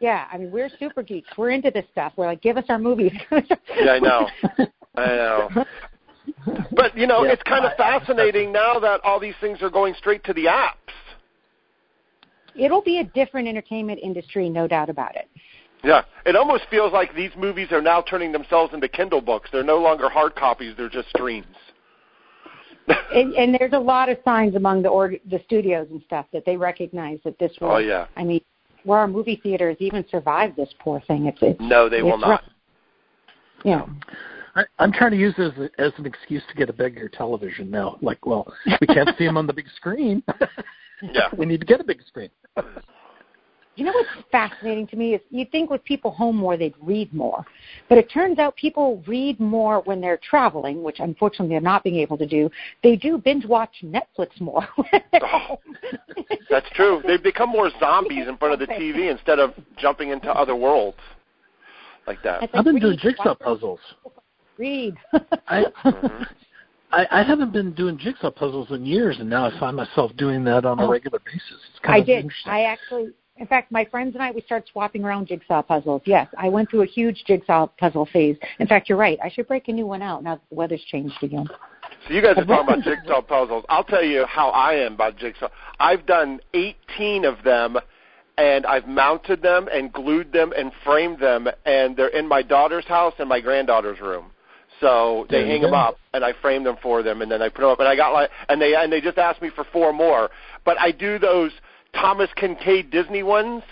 yeah, 0.00 0.26
I 0.32 0.38
mean, 0.38 0.50
we're 0.50 0.70
super 0.78 1.02
geeks. 1.02 1.28
We're 1.36 1.50
into 1.50 1.70
this 1.70 1.84
stuff. 1.92 2.14
We're 2.16 2.26
like, 2.26 2.40
give 2.40 2.56
us 2.56 2.64
our 2.68 2.78
movies. 2.78 3.12
yeah, 3.30 3.90
I 3.90 3.98
know. 3.98 4.28
I 4.96 5.06
know. 5.06 5.64
But 6.72 6.96
you 6.96 7.06
know, 7.06 7.24
yeah, 7.24 7.32
it's 7.32 7.42
kind 7.42 7.64
of 7.64 7.76
fascinating 7.76 8.52
now 8.52 8.78
that 8.78 9.00
all 9.02 9.20
these 9.20 9.34
things 9.40 9.60
are 9.62 9.70
going 9.70 9.94
straight 9.98 10.24
to 10.24 10.32
the 10.32 10.46
apps 10.46 10.74
it'll 12.60 12.82
be 12.82 12.98
a 12.98 13.04
different 13.04 13.48
entertainment 13.48 14.00
industry, 14.02 14.48
no 14.48 14.66
doubt 14.66 14.90
about 14.90 15.16
it. 15.16 15.28
Yeah, 15.82 16.02
it 16.26 16.36
almost 16.36 16.64
feels 16.70 16.92
like 16.92 17.14
these 17.14 17.30
movies 17.38 17.68
are 17.72 17.80
now 17.80 18.02
turning 18.02 18.32
themselves 18.32 18.74
into 18.74 18.86
Kindle 18.86 19.22
books. 19.22 19.48
They're 19.50 19.64
no 19.64 19.78
longer 19.78 20.10
hard 20.10 20.34
copies; 20.34 20.74
they're 20.76 20.90
just 20.90 21.08
streams. 21.08 21.46
and, 23.14 23.34
and 23.34 23.56
there's 23.58 23.72
a 23.72 23.78
lot 23.78 24.08
of 24.08 24.18
signs 24.24 24.54
among 24.56 24.82
the 24.82 24.88
org- 24.88 25.20
the 25.30 25.40
studios 25.46 25.88
and 25.90 26.02
stuff 26.06 26.26
that 26.32 26.44
they 26.44 26.56
recognize 26.56 27.18
that 27.24 27.38
this 27.38 27.52
oh, 27.60 27.66
will. 27.66 27.74
Oh 27.74 27.78
yeah. 27.78 28.06
I 28.16 28.24
mean, 28.24 28.40
where 28.84 28.98
our 28.98 29.08
movie 29.08 29.40
theaters 29.42 29.76
even 29.80 30.04
survive 30.10 30.56
this 30.56 30.68
poor 30.78 31.00
thing? 31.06 31.26
It's, 31.26 31.38
it's 31.42 31.60
no, 31.60 31.88
they 31.88 32.02
will 32.02 32.18
not. 32.18 32.42
Yeah. 33.64 33.86
I, 34.54 34.64
I'm 34.78 34.92
trying 34.92 35.12
to 35.12 35.16
use 35.16 35.34
this 35.36 35.52
as, 35.58 35.68
as 35.78 35.92
an 35.98 36.06
excuse 36.06 36.42
to 36.48 36.54
get 36.54 36.68
a 36.68 36.72
bigger 36.72 37.08
television 37.08 37.70
now. 37.70 37.98
Like, 38.02 38.26
well, 38.26 38.52
we 38.80 38.86
can't 38.86 39.10
see 39.16 39.24
them 39.24 39.36
on 39.36 39.46
the 39.46 39.52
big 39.52 39.66
screen. 39.76 40.22
yeah. 41.02 41.28
we 41.36 41.46
need 41.46 41.60
to 41.60 41.66
get 41.66 41.80
a 41.80 41.84
big 41.84 42.02
screen. 42.06 42.30
You 43.80 43.86
know 43.86 43.92
what's 43.92 44.28
fascinating 44.30 44.86
to 44.88 44.96
me 44.96 45.14
is 45.14 45.22
you'd 45.30 45.50
think 45.50 45.70
with 45.70 45.82
people 45.84 46.10
home 46.10 46.36
more 46.36 46.58
they'd 46.58 46.74
read 46.82 47.14
more, 47.14 47.46
but 47.88 47.96
it 47.96 48.10
turns 48.10 48.38
out 48.38 48.54
people 48.56 49.02
read 49.06 49.40
more 49.40 49.80
when 49.86 50.02
they're 50.02 50.18
traveling, 50.18 50.82
which 50.82 50.98
unfortunately 50.98 51.54
they're 51.54 51.62
not 51.62 51.82
being 51.82 51.96
able 51.96 52.18
to 52.18 52.26
do. 52.26 52.50
They 52.82 52.96
do 52.96 53.16
binge 53.16 53.46
watch 53.46 53.70
Netflix 53.82 54.38
more. 54.38 54.68
oh, 55.22 55.58
that's 56.50 56.68
true. 56.74 57.00
They've 57.06 57.22
become 57.22 57.48
more 57.48 57.70
zombies 57.80 58.28
in 58.28 58.36
front 58.36 58.52
of 58.52 58.60
the 58.60 58.66
TV 58.66 59.10
instead 59.10 59.38
of 59.38 59.54
jumping 59.78 60.10
into 60.10 60.28
other 60.28 60.54
worlds 60.54 60.98
like 62.06 62.22
that. 62.22 62.50
I've 62.52 62.66
been 62.66 62.80
doing 62.80 62.98
jigsaw 63.00 63.34
puzzles. 63.34 63.80
Read. 64.58 64.94
I. 65.48 65.64
I, 66.92 67.06
I 67.20 67.22
haven't 67.22 67.52
been 67.52 67.72
doing 67.72 67.96
jigsaw 67.96 68.32
puzzles 68.32 68.72
in 68.72 68.84
years, 68.84 69.18
and 69.20 69.30
now 69.30 69.46
I 69.46 69.60
find 69.60 69.76
myself 69.76 70.10
doing 70.16 70.42
that 70.42 70.64
on 70.64 70.80
a 70.80 70.86
oh. 70.86 70.90
regular 70.90 71.20
basis. 71.24 71.42
It's 71.70 71.78
kind 71.84 71.94
I 71.94 71.98
of 71.98 72.06
did. 72.06 72.30
I 72.46 72.62
actually, 72.62 73.12
in 73.40 73.46
fact, 73.46 73.72
my 73.72 73.86
friends 73.86 74.14
and 74.14 74.22
I 74.22 74.30
we 74.30 74.42
started 74.42 74.68
swapping 74.70 75.02
around 75.02 75.26
jigsaw 75.26 75.62
puzzles. 75.62 76.02
Yes, 76.04 76.28
I 76.38 76.50
went 76.50 76.70
through 76.70 76.82
a 76.82 76.86
huge 76.86 77.24
jigsaw 77.26 77.66
puzzle 77.66 78.06
phase. 78.12 78.36
In 78.58 78.66
fact, 78.66 78.88
you're 78.88 78.98
right. 78.98 79.18
I 79.24 79.30
should 79.30 79.48
break 79.48 79.66
a 79.68 79.72
new 79.72 79.86
one 79.86 80.02
out 80.02 80.22
now 80.22 80.36
that 80.36 80.42
the 80.50 80.54
weather's 80.54 80.82
changed 80.82 81.16
again. 81.22 81.48
So 82.06 82.14
you 82.14 82.20
guys 82.20 82.36
are 82.36 82.44
talking 82.44 82.74
about 82.74 82.84
jigsaw 82.84 83.22
puzzles. 83.22 83.64
I'll 83.70 83.84
tell 83.84 84.04
you 84.04 84.26
how 84.26 84.50
I 84.50 84.74
am 84.74 84.92
about 84.92 85.16
jigsaw. 85.16 85.48
I've 85.80 86.04
done 86.04 86.40
18 86.52 87.24
of 87.24 87.42
them 87.42 87.78
and 88.36 88.66
I've 88.66 88.86
mounted 88.86 89.42
them 89.42 89.68
and 89.72 89.92
glued 89.92 90.32
them 90.32 90.52
and 90.56 90.70
framed 90.84 91.18
them 91.18 91.48
and 91.64 91.96
they're 91.96 92.08
in 92.08 92.28
my 92.28 92.42
daughter's 92.42 92.86
house 92.86 93.14
and 93.18 93.28
my 93.28 93.40
granddaughter's 93.40 94.00
room. 94.00 94.30
So 94.80 95.26
they 95.28 95.46
hang 95.46 95.60
them 95.60 95.74
up, 95.74 95.98
and 96.14 96.24
I 96.24 96.32
frame 96.40 96.64
them 96.64 96.76
for 96.82 97.02
them, 97.02 97.20
and 97.20 97.30
then 97.30 97.42
I 97.42 97.50
put 97.50 97.60
them 97.60 97.68
up. 97.68 97.80
And 97.80 97.88
I 97.88 97.96
got 97.96 98.14
like, 98.14 98.30
and 98.48 98.58
they 98.58 98.74
and 98.74 98.90
they 98.90 99.02
just 99.02 99.18
asked 99.18 99.42
me 99.42 99.50
for 99.54 99.64
four 99.70 99.92
more. 99.92 100.30
But 100.64 100.80
I 100.80 100.90
do 100.90 101.18
those 101.18 101.52
Thomas 101.94 102.28
Kinkade 102.36 102.90
Disney 102.90 103.22
ones. 103.22 103.62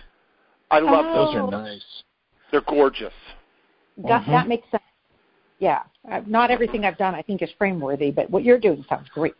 I 0.70 0.80
love 0.80 1.06
oh. 1.08 1.26
those. 1.26 1.34
are 1.34 1.50
nice. 1.50 1.82
They're 2.50 2.62
gorgeous. 2.62 3.12
That 3.98 4.22
mm-hmm. 4.22 4.30
that 4.30 4.48
makes 4.48 4.70
sense. 4.70 4.82
Yeah, 5.58 5.82
uh, 6.10 6.20
not 6.26 6.50
everything 6.50 6.84
I've 6.84 6.98
done 6.98 7.14
I 7.14 7.22
think 7.22 7.42
is 7.42 7.50
frame 7.58 7.80
worthy, 7.80 8.10
but 8.10 8.30
what 8.30 8.44
you're 8.44 8.60
doing 8.60 8.84
sounds 8.88 9.08
great. 9.12 9.34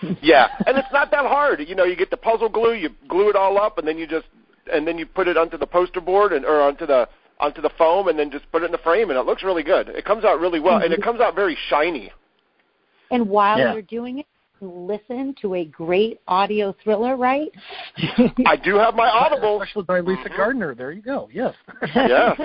yeah, 0.22 0.48
and 0.66 0.78
it's 0.78 0.92
not 0.92 1.10
that 1.10 1.24
hard. 1.24 1.60
You 1.66 1.74
know, 1.74 1.84
you 1.84 1.96
get 1.96 2.10
the 2.10 2.16
puzzle 2.16 2.48
glue, 2.48 2.74
you 2.74 2.90
glue 3.08 3.28
it 3.28 3.36
all 3.36 3.58
up, 3.58 3.78
and 3.78 3.86
then 3.86 3.98
you 3.98 4.06
just 4.06 4.26
and 4.72 4.86
then 4.86 4.98
you 4.98 5.06
put 5.06 5.26
it 5.26 5.36
onto 5.36 5.56
the 5.56 5.66
poster 5.66 6.00
board 6.00 6.32
and 6.32 6.44
or 6.44 6.60
onto 6.60 6.86
the 6.86 7.08
onto 7.40 7.60
the 7.60 7.70
foam 7.78 8.08
and 8.08 8.18
then 8.18 8.30
just 8.30 8.50
put 8.52 8.62
it 8.62 8.66
in 8.66 8.72
the 8.72 8.78
frame, 8.78 9.10
and 9.10 9.18
it 9.18 9.26
looks 9.26 9.42
really 9.42 9.62
good. 9.62 9.88
It 9.88 10.04
comes 10.04 10.24
out 10.24 10.38
really 10.40 10.60
well, 10.60 10.74
mm-hmm. 10.74 10.84
and 10.84 10.92
it 10.92 11.00
mm-hmm. 11.00 11.08
comes 11.10 11.20
out 11.20 11.34
very 11.34 11.56
shiny. 11.68 12.12
And 13.10 13.28
while 13.28 13.58
yeah. 13.58 13.72
you're 13.72 13.82
doing 13.82 14.18
it, 14.18 14.26
listen 14.60 15.34
to 15.42 15.54
a 15.54 15.64
great 15.64 16.20
audio 16.26 16.74
thriller, 16.82 17.16
right? 17.16 17.50
I 18.46 18.56
do 18.56 18.76
have 18.76 18.94
my 18.94 19.08
Audible, 19.08 19.62
especially 19.62 19.84
by 19.84 20.00
Lisa 20.00 20.22
mm-hmm. 20.22 20.36
Gardner. 20.36 20.74
There 20.74 20.92
you 20.92 21.02
go. 21.02 21.28
Yes. 21.32 21.54
yes. 21.94 22.40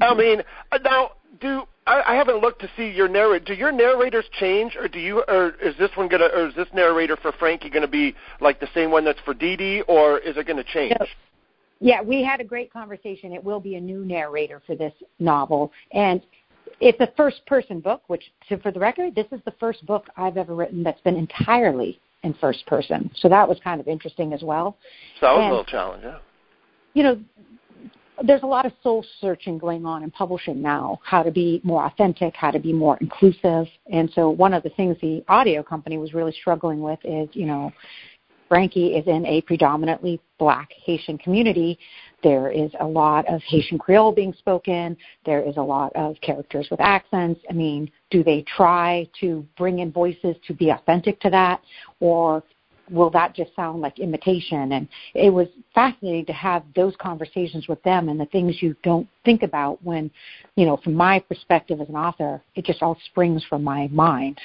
I 0.00 0.14
mean, 0.14 0.42
uh, 0.72 0.78
now 0.78 1.12
do 1.40 1.62
I, 1.86 2.02
I 2.06 2.14
haven't 2.14 2.40
looked 2.40 2.60
to 2.60 2.70
see 2.76 2.90
your 2.90 3.08
narrator. 3.08 3.44
Do 3.44 3.54
your 3.54 3.72
narrators 3.72 4.26
change, 4.38 4.76
or 4.76 4.88
do 4.88 4.98
you, 4.98 5.24
or 5.26 5.54
is 5.62 5.74
this 5.78 5.90
one 5.94 6.08
gonna, 6.08 6.26
or 6.26 6.48
is 6.48 6.54
this 6.54 6.68
narrator 6.74 7.16
for 7.16 7.32
Frankie 7.32 7.70
gonna 7.70 7.88
be 7.88 8.14
like 8.40 8.60
the 8.60 8.68
same 8.74 8.90
one 8.90 9.04
that's 9.04 9.20
for 9.24 9.34
Dee 9.34 9.56
Dee, 9.56 9.82
or 9.88 10.18
is 10.18 10.36
it 10.36 10.46
gonna 10.46 10.64
change? 10.64 10.94
No 11.00 11.06
yeah, 11.80 12.02
we 12.02 12.24
had 12.24 12.40
a 12.40 12.44
great 12.44 12.72
conversation. 12.72 13.32
It 13.32 13.42
will 13.42 13.60
be 13.60 13.76
a 13.76 13.80
new 13.80 14.04
narrator 14.04 14.60
for 14.66 14.74
this 14.74 14.92
novel. 15.20 15.72
And 15.92 16.22
it's 16.80 17.00
a 17.00 17.08
first 17.16 17.44
person 17.46 17.80
book, 17.80 18.02
which, 18.06 18.22
for 18.62 18.70
the 18.70 18.80
record, 18.80 19.14
this 19.14 19.26
is 19.32 19.40
the 19.44 19.54
first 19.58 19.84
book 19.86 20.06
I've 20.16 20.36
ever 20.36 20.54
written 20.54 20.82
that's 20.82 21.00
been 21.02 21.16
entirely 21.16 22.00
in 22.22 22.34
first 22.34 22.66
person. 22.66 23.10
So 23.16 23.28
that 23.28 23.48
was 23.48 23.58
kind 23.62 23.80
of 23.80 23.88
interesting 23.88 24.32
as 24.32 24.42
well. 24.42 24.76
So 25.20 25.26
that 25.26 25.32
was 25.32 25.40
and, 25.40 25.46
a 25.46 25.50
little 25.50 25.64
challenge, 25.64 26.02
yeah. 26.04 26.18
You 26.94 27.02
know, 27.02 27.20
there's 28.24 28.42
a 28.42 28.46
lot 28.46 28.66
of 28.66 28.72
soul 28.82 29.04
searching 29.20 29.58
going 29.58 29.86
on 29.86 30.02
in 30.02 30.10
publishing 30.10 30.60
now, 30.60 30.98
how 31.04 31.22
to 31.22 31.30
be 31.30 31.60
more 31.62 31.84
authentic, 31.86 32.34
how 32.34 32.50
to 32.50 32.58
be 32.58 32.72
more 32.72 32.96
inclusive. 33.00 33.66
And 33.92 34.10
so 34.14 34.30
one 34.30 34.52
of 34.54 34.62
the 34.62 34.70
things 34.70 34.96
the 35.00 35.24
audio 35.28 35.62
company 35.62 35.98
was 35.98 36.14
really 36.14 36.32
struggling 36.32 36.80
with 36.80 36.98
is, 37.04 37.28
you 37.32 37.46
know, 37.46 37.72
Frankie 38.48 38.94
is 38.94 39.06
in 39.06 39.26
a 39.26 39.42
predominantly 39.42 40.20
black 40.38 40.70
Haitian 40.84 41.18
community. 41.18 41.78
There 42.22 42.50
is 42.50 42.70
a 42.80 42.86
lot 42.86 43.26
of 43.28 43.40
Haitian 43.42 43.78
Creole 43.78 44.12
being 44.12 44.32
spoken. 44.32 44.96
There 45.24 45.40
is 45.40 45.56
a 45.56 45.62
lot 45.62 45.92
of 45.94 46.20
characters 46.20 46.66
with 46.70 46.80
accents. 46.80 47.40
I 47.48 47.52
mean, 47.52 47.90
do 48.10 48.24
they 48.24 48.42
try 48.42 49.08
to 49.20 49.46
bring 49.56 49.78
in 49.78 49.92
voices 49.92 50.36
to 50.46 50.54
be 50.54 50.70
authentic 50.70 51.20
to 51.20 51.30
that? 51.30 51.60
Or 52.00 52.42
will 52.90 53.10
that 53.10 53.34
just 53.34 53.54
sound 53.54 53.80
like 53.80 53.98
imitation? 53.98 54.72
And 54.72 54.88
it 55.14 55.30
was 55.30 55.46
fascinating 55.74 56.26
to 56.26 56.32
have 56.32 56.64
those 56.74 56.94
conversations 56.98 57.68
with 57.68 57.82
them 57.84 58.08
and 58.08 58.18
the 58.18 58.26
things 58.26 58.62
you 58.62 58.74
don't 58.82 59.08
think 59.24 59.42
about 59.42 59.82
when, 59.84 60.10
you 60.56 60.66
know, 60.66 60.76
from 60.78 60.94
my 60.94 61.20
perspective 61.20 61.80
as 61.80 61.88
an 61.88 61.96
author, 61.96 62.42
it 62.56 62.64
just 62.64 62.82
all 62.82 62.98
springs 63.06 63.44
from 63.48 63.62
my 63.62 63.88
mind. 63.88 64.40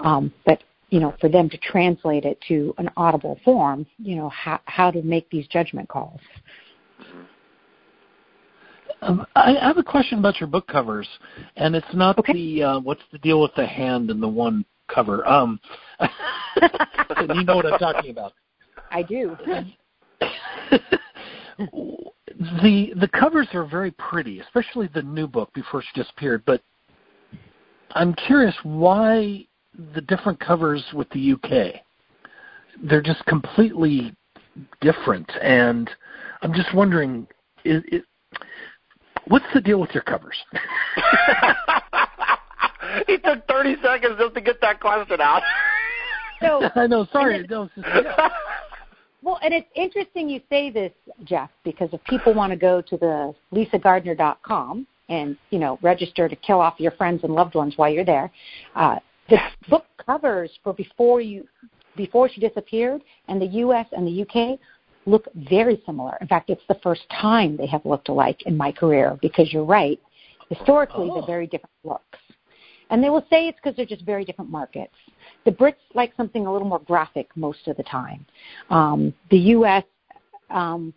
Um, 0.00 0.32
but 0.44 0.62
you 0.90 1.00
know, 1.00 1.14
for 1.22 1.30
them 1.30 1.48
to 1.48 1.56
translate 1.56 2.26
it 2.26 2.38
to 2.48 2.74
an 2.76 2.90
audible 2.98 3.40
form, 3.46 3.86
you 3.98 4.14
know, 4.14 4.28
how, 4.28 4.60
how 4.66 4.90
to 4.90 5.00
make 5.00 5.28
these 5.30 5.46
judgment 5.46 5.88
calls. 5.88 6.20
Um, 9.02 9.26
I 9.34 9.54
have 9.60 9.78
a 9.78 9.82
question 9.82 10.18
about 10.20 10.38
your 10.38 10.46
book 10.46 10.66
covers, 10.68 11.08
and 11.56 11.74
it's 11.74 11.92
not 11.92 12.18
okay. 12.18 12.32
the 12.32 12.62
uh, 12.62 12.78
what's 12.80 13.02
the 13.10 13.18
deal 13.18 13.42
with 13.42 13.50
the 13.56 13.66
hand 13.66 14.10
and 14.10 14.22
the 14.22 14.28
one 14.28 14.64
cover. 14.88 15.26
Um, 15.26 15.58
you 16.00 17.44
know 17.44 17.56
what 17.56 17.66
I'm 17.66 17.78
talking 17.80 18.12
about. 18.12 18.32
I 18.92 19.02
do. 19.02 19.36
the 22.38 22.92
the 23.00 23.08
covers 23.08 23.48
are 23.54 23.64
very 23.64 23.90
pretty, 23.90 24.38
especially 24.38 24.88
the 24.94 25.02
new 25.02 25.26
book 25.26 25.52
before 25.52 25.82
she 25.82 26.00
disappeared. 26.00 26.44
But 26.46 26.62
I'm 27.90 28.14
curious 28.14 28.54
why 28.62 29.46
the 29.94 30.00
different 30.02 30.38
covers 30.38 30.84
with 30.94 31.08
the 31.10 31.32
UK. 31.32 31.82
They're 32.84 33.02
just 33.02 33.24
completely 33.26 34.14
different, 34.80 35.30
and 35.42 35.90
I'm 36.42 36.54
just 36.54 36.72
wondering, 36.72 37.26
is, 37.64 37.82
is, 37.90 38.02
what's 39.28 39.44
the 39.54 39.60
deal 39.60 39.80
with 39.80 39.90
your 39.92 40.02
covers? 40.02 40.36
he 43.06 43.18
took 43.18 43.46
30 43.48 43.76
seconds 43.82 44.16
just 44.18 44.34
to 44.34 44.40
get 44.40 44.60
that 44.60 44.80
question 44.80 45.20
out. 45.20 45.42
So, 46.40 46.68
I 46.74 46.86
know. 46.86 47.06
Sorry. 47.12 47.46
No, 47.48 47.68
just, 47.74 47.86
yeah. 47.86 48.28
Well, 49.24 49.38
and 49.40 49.54
it's 49.54 49.68
interesting 49.76 50.28
you 50.28 50.40
say 50.50 50.70
this, 50.70 50.90
Jeff, 51.22 51.48
because 51.62 51.88
if 51.92 52.02
people 52.04 52.34
want 52.34 52.50
to 52.50 52.56
go 52.56 52.80
to 52.80 52.96
the 52.96 53.32
lisagardner.com 53.54 54.84
and 55.08 55.36
you 55.50 55.60
know 55.60 55.78
register 55.80 56.28
to 56.28 56.34
kill 56.34 56.60
off 56.60 56.74
your 56.78 56.90
friends 56.90 57.22
and 57.22 57.32
loved 57.32 57.54
ones 57.54 57.74
while 57.76 57.88
you're 57.88 58.04
there, 58.04 58.32
uh, 58.74 58.96
the 59.28 59.38
book 59.68 59.84
covers 60.04 60.50
for 60.64 60.74
before 60.74 61.20
you 61.20 61.46
before 61.96 62.28
she 62.28 62.40
disappeared 62.40 63.00
and 63.28 63.40
the 63.40 63.46
U.S. 63.46 63.86
and 63.92 64.04
the 64.04 64.10
U.K. 64.10 64.58
look 65.06 65.28
very 65.34 65.82
similar. 65.84 66.16
In 66.20 66.28
fact, 66.28 66.50
it's 66.50 66.62
the 66.68 66.78
first 66.82 67.02
time 67.20 67.56
they 67.56 67.66
have 67.66 67.84
looked 67.84 68.08
alike 68.08 68.42
in 68.46 68.56
my 68.56 68.72
career 68.72 69.18
because 69.20 69.52
you're 69.52 69.64
right. 69.64 70.00
Historically, 70.48 71.08
oh. 71.10 71.14
they're 71.14 71.26
very 71.26 71.46
different 71.46 71.74
looks. 71.84 72.18
And 72.90 73.02
they 73.02 73.08
will 73.08 73.24
say 73.30 73.48
it's 73.48 73.58
because 73.62 73.74
they're 73.74 73.86
just 73.86 74.04
very 74.04 74.24
different 74.24 74.50
markets. 74.50 74.94
The 75.44 75.50
Brits 75.50 75.76
like 75.94 76.12
something 76.16 76.46
a 76.46 76.52
little 76.52 76.68
more 76.68 76.80
graphic 76.80 77.28
most 77.34 77.66
of 77.66 77.76
the 77.78 77.82
time. 77.84 78.26
Um, 78.68 79.14
the 79.30 79.38
U.S. 79.38 79.84
Um, 80.50 80.92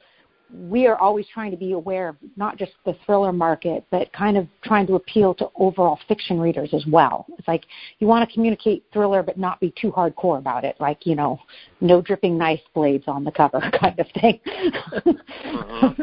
we 0.56 0.88
are 0.88 0.98
always 0.98 1.26
trying 1.34 1.52
to 1.52 1.58
be 1.58 1.74
aware 1.74 2.10
of 2.10 2.18
not 2.36 2.58
just 2.58 2.72
the 2.86 2.96
thriller 3.06 3.34
market, 3.34 3.86
but 3.92 4.12
kind 4.14 4.38
of 4.38 4.48
trying 4.64 4.88
to 4.88 4.96
appeal 4.96 5.34
to 5.36 5.50
overall 5.56 6.00
fiction 6.08 6.40
readers 6.40 6.70
as 6.74 6.86
well. 6.88 7.26
It's 7.38 7.48
like 7.48 7.66
you 8.00 8.08
want 8.08 8.28
to 8.28 8.34
communicate 8.34 8.86
thriller, 8.94 9.24
but 9.24 9.38
not 9.38 9.60
be 9.60 9.74
too 9.80 9.92
hardcore 9.92 10.38
about 10.38 10.64
it, 10.64 10.76
like 10.80 11.06
you 11.06 11.16
know, 11.16 11.40
no 11.82 12.02
dripping 12.02 12.38
knife 12.38 12.62
blades 12.74 13.06
on 13.08 13.24
the 13.24 13.32
cover 13.32 13.60
kind 13.80 14.00
of 14.00 14.08
thing. 14.20 14.40
uh-huh. 14.46 15.94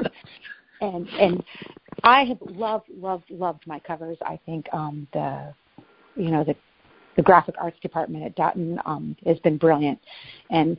and 0.80 1.08
and 1.08 1.44
I 2.04 2.24
have 2.24 2.38
loved 2.40 2.88
loved 2.90 3.30
loved 3.30 3.66
my 3.66 3.78
covers. 3.78 4.18
I 4.22 4.38
think 4.44 4.66
um, 4.72 5.06
the 5.12 5.54
you 6.16 6.30
know 6.30 6.44
the 6.44 6.54
the 7.16 7.22
graphic 7.22 7.54
arts 7.60 7.78
department 7.80 8.24
at 8.24 8.34
Dutton 8.34 8.80
um, 8.84 9.16
has 9.26 9.38
been 9.40 9.58
brilliant, 9.58 9.98
and 10.50 10.76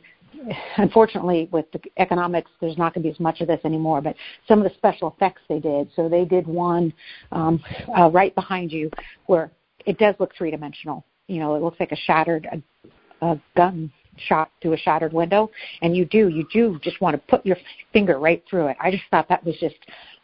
unfortunately, 0.76 1.48
with 1.52 1.70
the 1.72 1.80
economics, 1.98 2.50
there's 2.60 2.78
not 2.78 2.94
going 2.94 3.02
to 3.02 3.08
be 3.08 3.12
as 3.12 3.20
much 3.20 3.40
of 3.40 3.48
this 3.48 3.60
anymore. 3.64 4.00
But 4.00 4.16
some 4.46 4.60
of 4.60 4.64
the 4.64 4.74
special 4.76 5.08
effects 5.08 5.42
they 5.48 5.60
did, 5.60 5.88
so 5.94 6.08
they 6.08 6.24
did 6.24 6.46
one 6.46 6.92
um, 7.32 7.62
uh, 7.96 8.10
right 8.10 8.34
behind 8.34 8.72
you 8.72 8.90
where 9.26 9.50
it 9.86 9.98
does 9.98 10.14
look 10.18 10.34
three 10.36 10.50
dimensional. 10.50 11.04
You 11.26 11.40
know, 11.40 11.54
it 11.54 11.62
looks 11.62 11.80
like 11.80 11.92
a 11.92 11.96
shattered 11.96 12.48
a, 12.50 13.26
a 13.26 13.40
gun 13.56 13.90
shot 14.16 14.50
through 14.62 14.74
a 14.74 14.78
shattered 14.78 15.12
window, 15.12 15.50
and 15.82 15.96
you 15.96 16.04
do 16.04 16.28
you 16.28 16.46
do 16.52 16.78
just 16.82 17.00
want 17.00 17.14
to 17.14 17.22
put 17.28 17.44
your 17.44 17.56
finger 17.92 18.18
right 18.18 18.42
through 18.48 18.68
it. 18.68 18.76
I 18.80 18.90
just 18.90 19.04
thought 19.10 19.28
that 19.28 19.44
was 19.44 19.56
just 19.58 19.76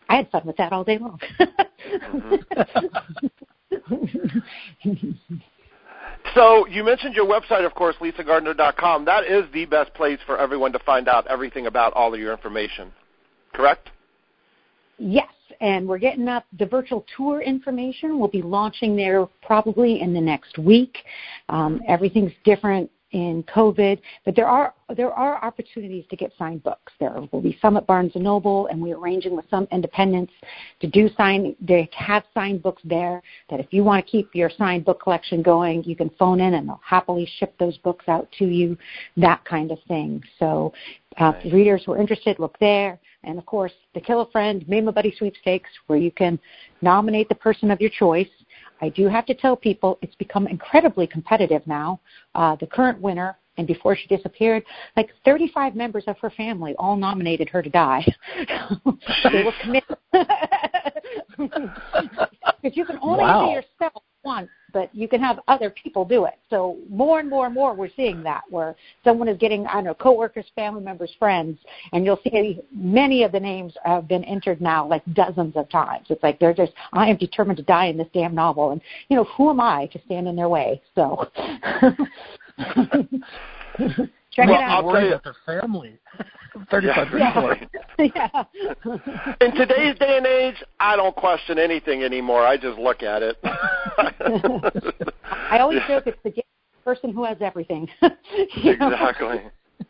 I 0.09 0.17
had 0.17 0.31
fun 0.31 0.43
with 0.45 0.57
that 0.57 0.73
all 0.73 0.85
day 0.85 0.99
long. 0.99 1.21
So 6.35 6.67
you 6.67 6.85
mentioned 6.85 7.15
your 7.15 7.27
website, 7.27 7.67
of 7.67 7.75
course, 7.75 7.97
lisagardner.com. 8.01 9.05
That 9.05 9.25
is 9.25 9.45
the 9.53 9.67
best 9.67 9.93
place 9.95 10.19
for 10.27 10.39
everyone 10.39 10.73
to 10.73 10.79
find 10.81 11.09
out 11.09 11.27
everything 11.27 11.67
about 11.67 11.93
all 11.95 12.15
of 12.15 12.21
your 12.21 12.33
information, 12.33 12.93
correct? 13.53 13.91
Yes, 14.99 15.33
and 15.61 15.89
we're 15.89 15.99
getting 15.99 16.29
up 16.29 16.45
the 16.59 16.67
virtual 16.67 17.05
tour 17.17 17.41
information. 17.41 18.19
We'll 18.19 18.29
be 18.29 18.43
launching 18.43 18.97
there 18.97 19.27
probably 19.43 20.01
in 20.01 20.13
the 20.13 20.21
next 20.21 20.59
week. 20.59 20.99
Um, 21.49 21.81
everything's 21.89 22.33
different 22.45 22.91
in 23.13 23.43
COVID, 23.45 24.01
but 24.25 24.37
there 24.37 24.47
are 24.47 24.75
there 24.97 25.13
are 25.13 25.45
opportunities 25.45 26.05
to 26.11 26.17
get 26.17 26.33
signed 26.39 26.63
books. 26.63 26.93
There 26.99 27.15
will 27.33 27.41
be 27.41 27.59
some 27.61 27.77
at 27.77 27.87
Barnes 27.87 28.13
and 28.15 28.25
Noble, 28.25 28.67
and 28.69 28.81
we're 28.81 28.97
arranging 28.97 29.37
with 29.37 29.45
some 29.51 29.67
independents 29.73 30.33
to 30.81 30.87
do 30.87 31.09
sign. 31.17 31.55
They 31.61 31.89
have 31.97 32.25
signed 32.35 32.63
books 32.63 32.83
there. 32.85 33.23
That 33.49 33.61
if 33.61 33.73
you 33.73 33.85
want 33.85 34.05
to 34.05 34.11
keep 34.11 34.35
your 34.35 34.51
signed 34.51 34.85
book 34.85 35.03
collection 35.03 35.43
going, 35.43 35.85
you 35.85 35.97
can 35.97 36.11
phone 36.19 36.41
in, 36.41 36.55
and 36.55 36.69
they'll 36.69 36.81
happily 36.85 37.29
ship 37.39 37.55
those 37.59 37.77
books 37.79 38.07
out 38.09 38.29
to 38.39 38.47
you. 38.47 38.77
That 39.17 39.45
kind 39.45 39.71
of 39.71 39.79
thing. 39.89 40.23
So, 40.39 40.73
uh, 41.19 41.33
nice. 41.33 41.53
readers 41.53 41.83
who 41.85 41.93
are 41.93 42.01
interested, 42.01 42.39
look 42.39 42.59
there. 42.59 42.99
And 43.25 43.39
of 43.39 43.45
course, 43.45 43.73
the 43.95 44.01
Kill 44.01 44.23
a 44.23 44.31
Friend, 44.31 44.67
Name 44.69 44.89
a 44.89 44.93
Buddy 44.93 45.15
sweepstakes, 45.17 45.69
where 45.87 45.99
you 45.99 46.11
can 46.11 46.39
nominate 46.81 47.29
the 47.29 47.35
person 47.35 47.71
of 47.71 47.81
your 47.81 47.91
choice 47.91 48.29
I 48.81 48.89
do 48.89 49.09
have 49.09 49.27
to 49.27 49.35
tell 49.35 49.57
people 49.57 49.99
it's 50.03 50.15
become 50.17 50.47
incredibly 50.47 51.07
competitive 51.07 51.67
now. 51.67 52.01
Uh, 52.35 52.57
the 52.57 52.67
current 52.67 53.01
winner, 53.01 53.37
and 53.59 53.67
before 53.67 53.97
she 53.97 54.07
disappeared, 54.07 54.63
like 54.97 55.11
35 55.25 55.75
members 55.75 56.05
of 56.07 56.19
her 56.19 56.31
family 56.31 56.75
all 56.79 56.97
nominated 56.97 57.49
her 57.51 57.63
to 57.63 57.71
die. 57.71 58.07
they 59.33 59.45
were 59.45 59.53
committed. 59.63 59.97
Because 62.63 62.77
you 62.77 62.85
can 62.85 62.99
only 63.03 63.25
wow. 63.25 63.47
do 63.47 63.53
yourself 63.53 64.03
once, 64.23 64.49
but 64.73 64.95
you 64.95 65.09
can 65.09 65.21
have 65.21 65.41
other 65.49 65.71
people 65.71 66.05
do 66.05 66.25
it. 66.25 66.39
So 66.49 66.79
more 66.89 67.21
and 67.21 67.29
more 67.29 67.47
and 67.47 67.55
more, 67.55 67.75
we're 67.75 67.91
seeing 67.97 68.23
that 68.23 68.43
where 68.51 68.77
someone 69.05 69.29
is 69.29 69.39
getting, 69.39 69.67
I 69.67 69.75
don't 69.75 69.85
know, 69.85 69.95
coworkers, 69.95 70.47
family 70.55 70.83
members, 70.83 71.15
friends, 71.19 71.59
and 71.93 72.05
you'll 72.05 72.21
see 72.25 72.61
many 72.73 73.23
of 73.23 73.33
the 73.33 73.41
names 73.41 73.75
have 73.85 74.09
been 74.09 74.25
entered 74.25 74.61
now, 74.61 74.87
like 74.87 75.03
dozens 75.15 75.57
of 75.57 75.69
times. 75.71 76.07
It's 76.11 76.23
like 76.23 76.39
they're 76.39 76.55
just, 76.55 76.73
I 76.93 77.09
am 77.09 77.17
determined 77.17 77.59
to 77.59 77.63
die 77.63 77.87
in 77.87 77.97
this 77.97 78.09
damn 78.13 78.35
novel, 78.35 78.71
and 78.71 78.81
you 79.09 79.17
know, 79.17 79.25
who 79.25 79.51
am 79.51 79.61
I 79.61 79.87
to 79.87 80.01
stand 80.07 80.29
in 80.29 80.37
their 80.37 80.49
way? 80.49 80.81
So. 80.95 81.31
Check 84.33 84.49
well, 84.49 84.57
it 84.57 84.63
out. 84.63 84.85
I'll 84.85 84.93
tell 84.93 85.05
you, 85.05 85.21
their 85.23 85.37
family. 85.61 85.99
35 86.71 87.09
yeah. 87.17 87.55
yeah. 87.99 88.45
In 89.41 89.55
today's 89.55 89.97
day 89.99 90.17
and 90.17 90.27
age, 90.27 90.57
I 90.81 90.97
don't 90.97 91.15
question 91.15 91.59
anything 91.59 92.03
anymore. 92.03 92.45
I 92.45 92.57
just 92.57 92.77
look 92.79 93.05
at 93.05 93.23
it. 93.23 93.37
I 93.45 95.59
always 95.61 95.79
joke 95.87 96.07
it's 96.07 96.19
the 96.25 96.33
person 96.85 97.13
who 97.13 97.23
has 97.25 97.37
everything. 97.41 97.89
exactly 98.65 99.43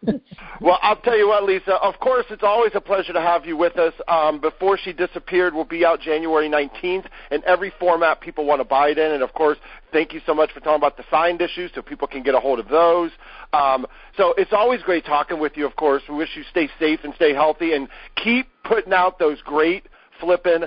well, 0.60 0.78
I'll 0.82 0.96
tell 0.96 1.16
you 1.16 1.28
what, 1.28 1.44
Lisa. 1.44 1.74
Of 1.74 1.98
course, 2.00 2.26
it's 2.30 2.42
always 2.42 2.72
a 2.74 2.80
pleasure 2.80 3.12
to 3.12 3.20
have 3.20 3.44
you 3.44 3.56
with 3.56 3.76
us. 3.76 3.92
Um, 4.08 4.40
Before 4.40 4.78
She 4.78 4.92
Disappeared 4.92 5.54
will 5.54 5.64
be 5.64 5.84
out 5.84 6.00
January 6.00 6.48
19th 6.48 7.06
in 7.30 7.42
every 7.46 7.72
format 7.78 8.20
people 8.20 8.46
want 8.46 8.60
to 8.60 8.64
buy 8.64 8.88
it 8.88 8.98
in. 8.98 9.12
And 9.12 9.22
of 9.22 9.32
course, 9.32 9.58
thank 9.92 10.12
you 10.12 10.20
so 10.26 10.34
much 10.34 10.52
for 10.52 10.60
talking 10.60 10.76
about 10.76 10.96
the 10.96 11.04
signed 11.10 11.40
issues 11.40 11.70
so 11.74 11.82
people 11.82 12.08
can 12.08 12.22
get 12.22 12.34
a 12.34 12.40
hold 12.40 12.58
of 12.58 12.68
those. 12.68 13.10
Um, 13.52 13.86
so 14.16 14.34
it's 14.36 14.52
always 14.52 14.82
great 14.82 15.04
talking 15.04 15.38
with 15.38 15.56
you, 15.56 15.66
of 15.66 15.76
course. 15.76 16.02
We 16.08 16.16
wish 16.16 16.30
you 16.36 16.44
stay 16.50 16.68
safe 16.78 17.00
and 17.04 17.14
stay 17.14 17.34
healthy 17.34 17.74
and 17.74 17.88
keep 18.22 18.48
putting 18.64 18.92
out 18.92 19.18
those 19.18 19.40
great 19.42 19.84
flipping 20.20 20.64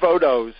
photos 0.00 0.54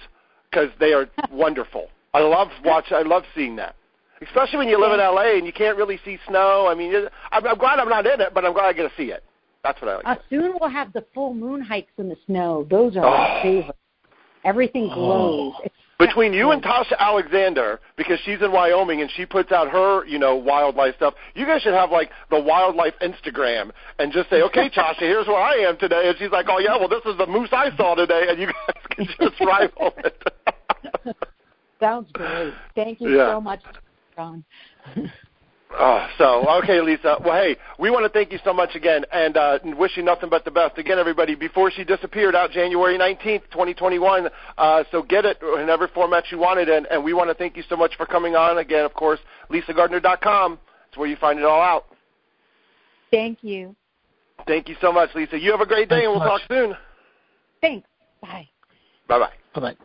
because 0.51 0.68
they 0.79 0.92
are 0.92 1.09
wonderful. 1.31 1.88
I 2.14 2.20
love 2.20 2.48
watch. 2.64 2.87
I 2.90 3.03
love 3.03 3.25
seeing 3.35 3.57
that 3.57 3.75
especially 4.22 4.58
when 4.58 4.68
you 4.68 4.80
live 4.80 4.92
in 4.92 4.98
LA 4.98 5.37
and 5.37 5.46
you 5.46 5.52
can't 5.52 5.76
really 5.76 5.98
see 6.04 6.18
snow. 6.28 6.66
I 6.68 6.74
mean, 6.74 6.92
I'm, 7.30 7.46
I'm 7.46 7.58
glad 7.58 7.78
I'm 7.78 7.88
not 7.88 8.06
in 8.06 8.20
it, 8.20 8.35
but 8.35 8.44
I'm 8.44 8.52
glad 8.52 8.66
I 8.66 8.72
get 8.72 8.82
to 8.82 8.96
see 8.96 9.11
it. 9.11 9.22
That's 9.62 9.80
what 9.80 9.90
I 9.90 9.96
like. 9.96 10.06
Uh, 10.06 10.16
soon 10.28 10.54
we'll 10.61 10.70
have 10.70 10.92
the 10.92 11.04
full 11.14 11.35
moon 11.35 11.61
hikes 11.61 11.92
in 11.98 12.08
the 12.08 12.16
snow. 12.26 12.66
Those 12.68 12.96
are 12.96 13.04
oh. 13.04 13.11
my 13.11 13.42
favorite. 13.42 13.76
Everything 14.44 14.88
glows. 14.88 15.54
Oh. 15.56 15.68
Between 15.98 16.32
you 16.32 16.50
and 16.50 16.61
Tasha 16.61 16.98
Alexander, 16.98 17.78
because 17.96 18.18
she's 18.24 18.42
in 18.42 18.50
Wyoming 18.50 19.02
and 19.02 19.11
she 19.14 19.24
puts 19.24 19.52
out 19.52 19.70
her, 19.70 20.04
you 20.04 20.18
know, 20.18 20.35
wildlife 20.35 20.96
stuff, 20.96 21.14
you 21.37 21.46
guys 21.46 21.62
should 21.62 21.74
have 21.74 21.92
like 21.92 22.11
the 22.28 22.40
wildlife 22.40 22.94
Instagram 23.00 23.70
and 24.00 24.12
just 24.12 24.28
say, 24.28 24.42
okay, 24.42 24.68
Tasha, 24.76 24.98
here's 24.98 25.28
where 25.28 25.40
I 25.40 25.58
am 25.58 25.76
today. 25.78 26.08
And 26.08 26.16
she's 26.18 26.32
like, 26.32 26.46
oh 26.48 26.58
yeah, 26.58 26.76
well 26.76 26.88
this 26.88 27.02
is 27.06 27.16
the 27.18 27.26
moose 27.26 27.50
I 27.52 27.68
saw 27.76 27.94
today, 27.94 28.26
and 28.28 28.40
you 28.40 28.46
guys 28.46 28.82
can 28.90 29.06
just 29.06 29.40
rival 29.40 29.92
it. 29.98 31.16
Sounds 31.78 32.11
great. 32.12 32.52
Thank 32.74 33.00
you 33.00 33.16
Yeah. 33.16 33.35
so 33.35 33.40
much, 33.40 33.61
John. 34.22 34.44
Oh, 35.74 36.06
so 36.18 36.61
okay, 36.62 36.80
Lisa. 36.82 37.16
Well, 37.24 37.32
hey, 37.42 37.56
we 37.78 37.90
want 37.90 38.04
to 38.04 38.11
thank 38.11 38.30
you 38.30 38.38
so 38.44 38.52
much 38.52 38.74
again, 38.74 39.06
and 39.11 39.37
uh, 39.37 39.58
wish 39.64 39.96
you 39.96 40.02
nothing 40.02 40.28
but 40.28 40.44
the 40.44 40.50
best. 40.50 40.76
Again, 40.76 40.98
everybody, 40.98 41.35
before 41.35 41.70
she 41.70 41.82
disappeared 41.82 42.35
out 42.35 42.50
January 42.50 42.98
nineteenth, 42.98 43.44
twenty 43.50 43.72
twenty 43.72 43.98
one. 43.98 44.28
Uh, 44.58 44.85
so 44.90 45.02
get 45.02 45.24
it 45.24 45.38
in 45.58 45.70
every 45.70 45.88
format 45.94 46.24
you 46.30 46.38
want 46.38 46.61
it 46.61 46.68
in, 46.68 46.85
and 46.90 47.02
we 47.02 47.14
want 47.14 47.30
to 47.30 47.35
thank 47.35 47.56
you 47.56 47.62
so 47.70 47.76
much 47.76 47.96
for 47.96 48.04
coming 48.04 48.37
on. 48.37 48.58
Again, 48.58 48.85
of 48.85 48.92
course, 48.92 49.18
LisaGardner.com. 49.50 50.58
It's 50.88 50.98
where 50.98 51.08
you 51.08 51.16
find 51.16 51.38
it 51.38 51.44
all 51.46 51.62
out. 51.62 51.87
Thank 53.11 53.38
you. 53.42 53.74
Thank 54.46 54.68
you 54.68 54.76
so 54.80 54.92
much, 54.92 55.08
Lisa. 55.14 55.38
You 55.38 55.52
have 55.52 55.61
a 55.61 55.66
great 55.66 55.88
day, 55.88 56.02
Thanks 56.02 56.06
and 56.06 56.12
we'll 56.12 56.28
much. 56.28 56.42
talk 56.42 56.50
soon. 56.50 56.74
Thanks. 57.62 57.88
Bye. 58.20 58.48
Bye 59.08 59.18
bye. 59.20 59.32
Bye 59.54 59.61
bye. 59.72 59.76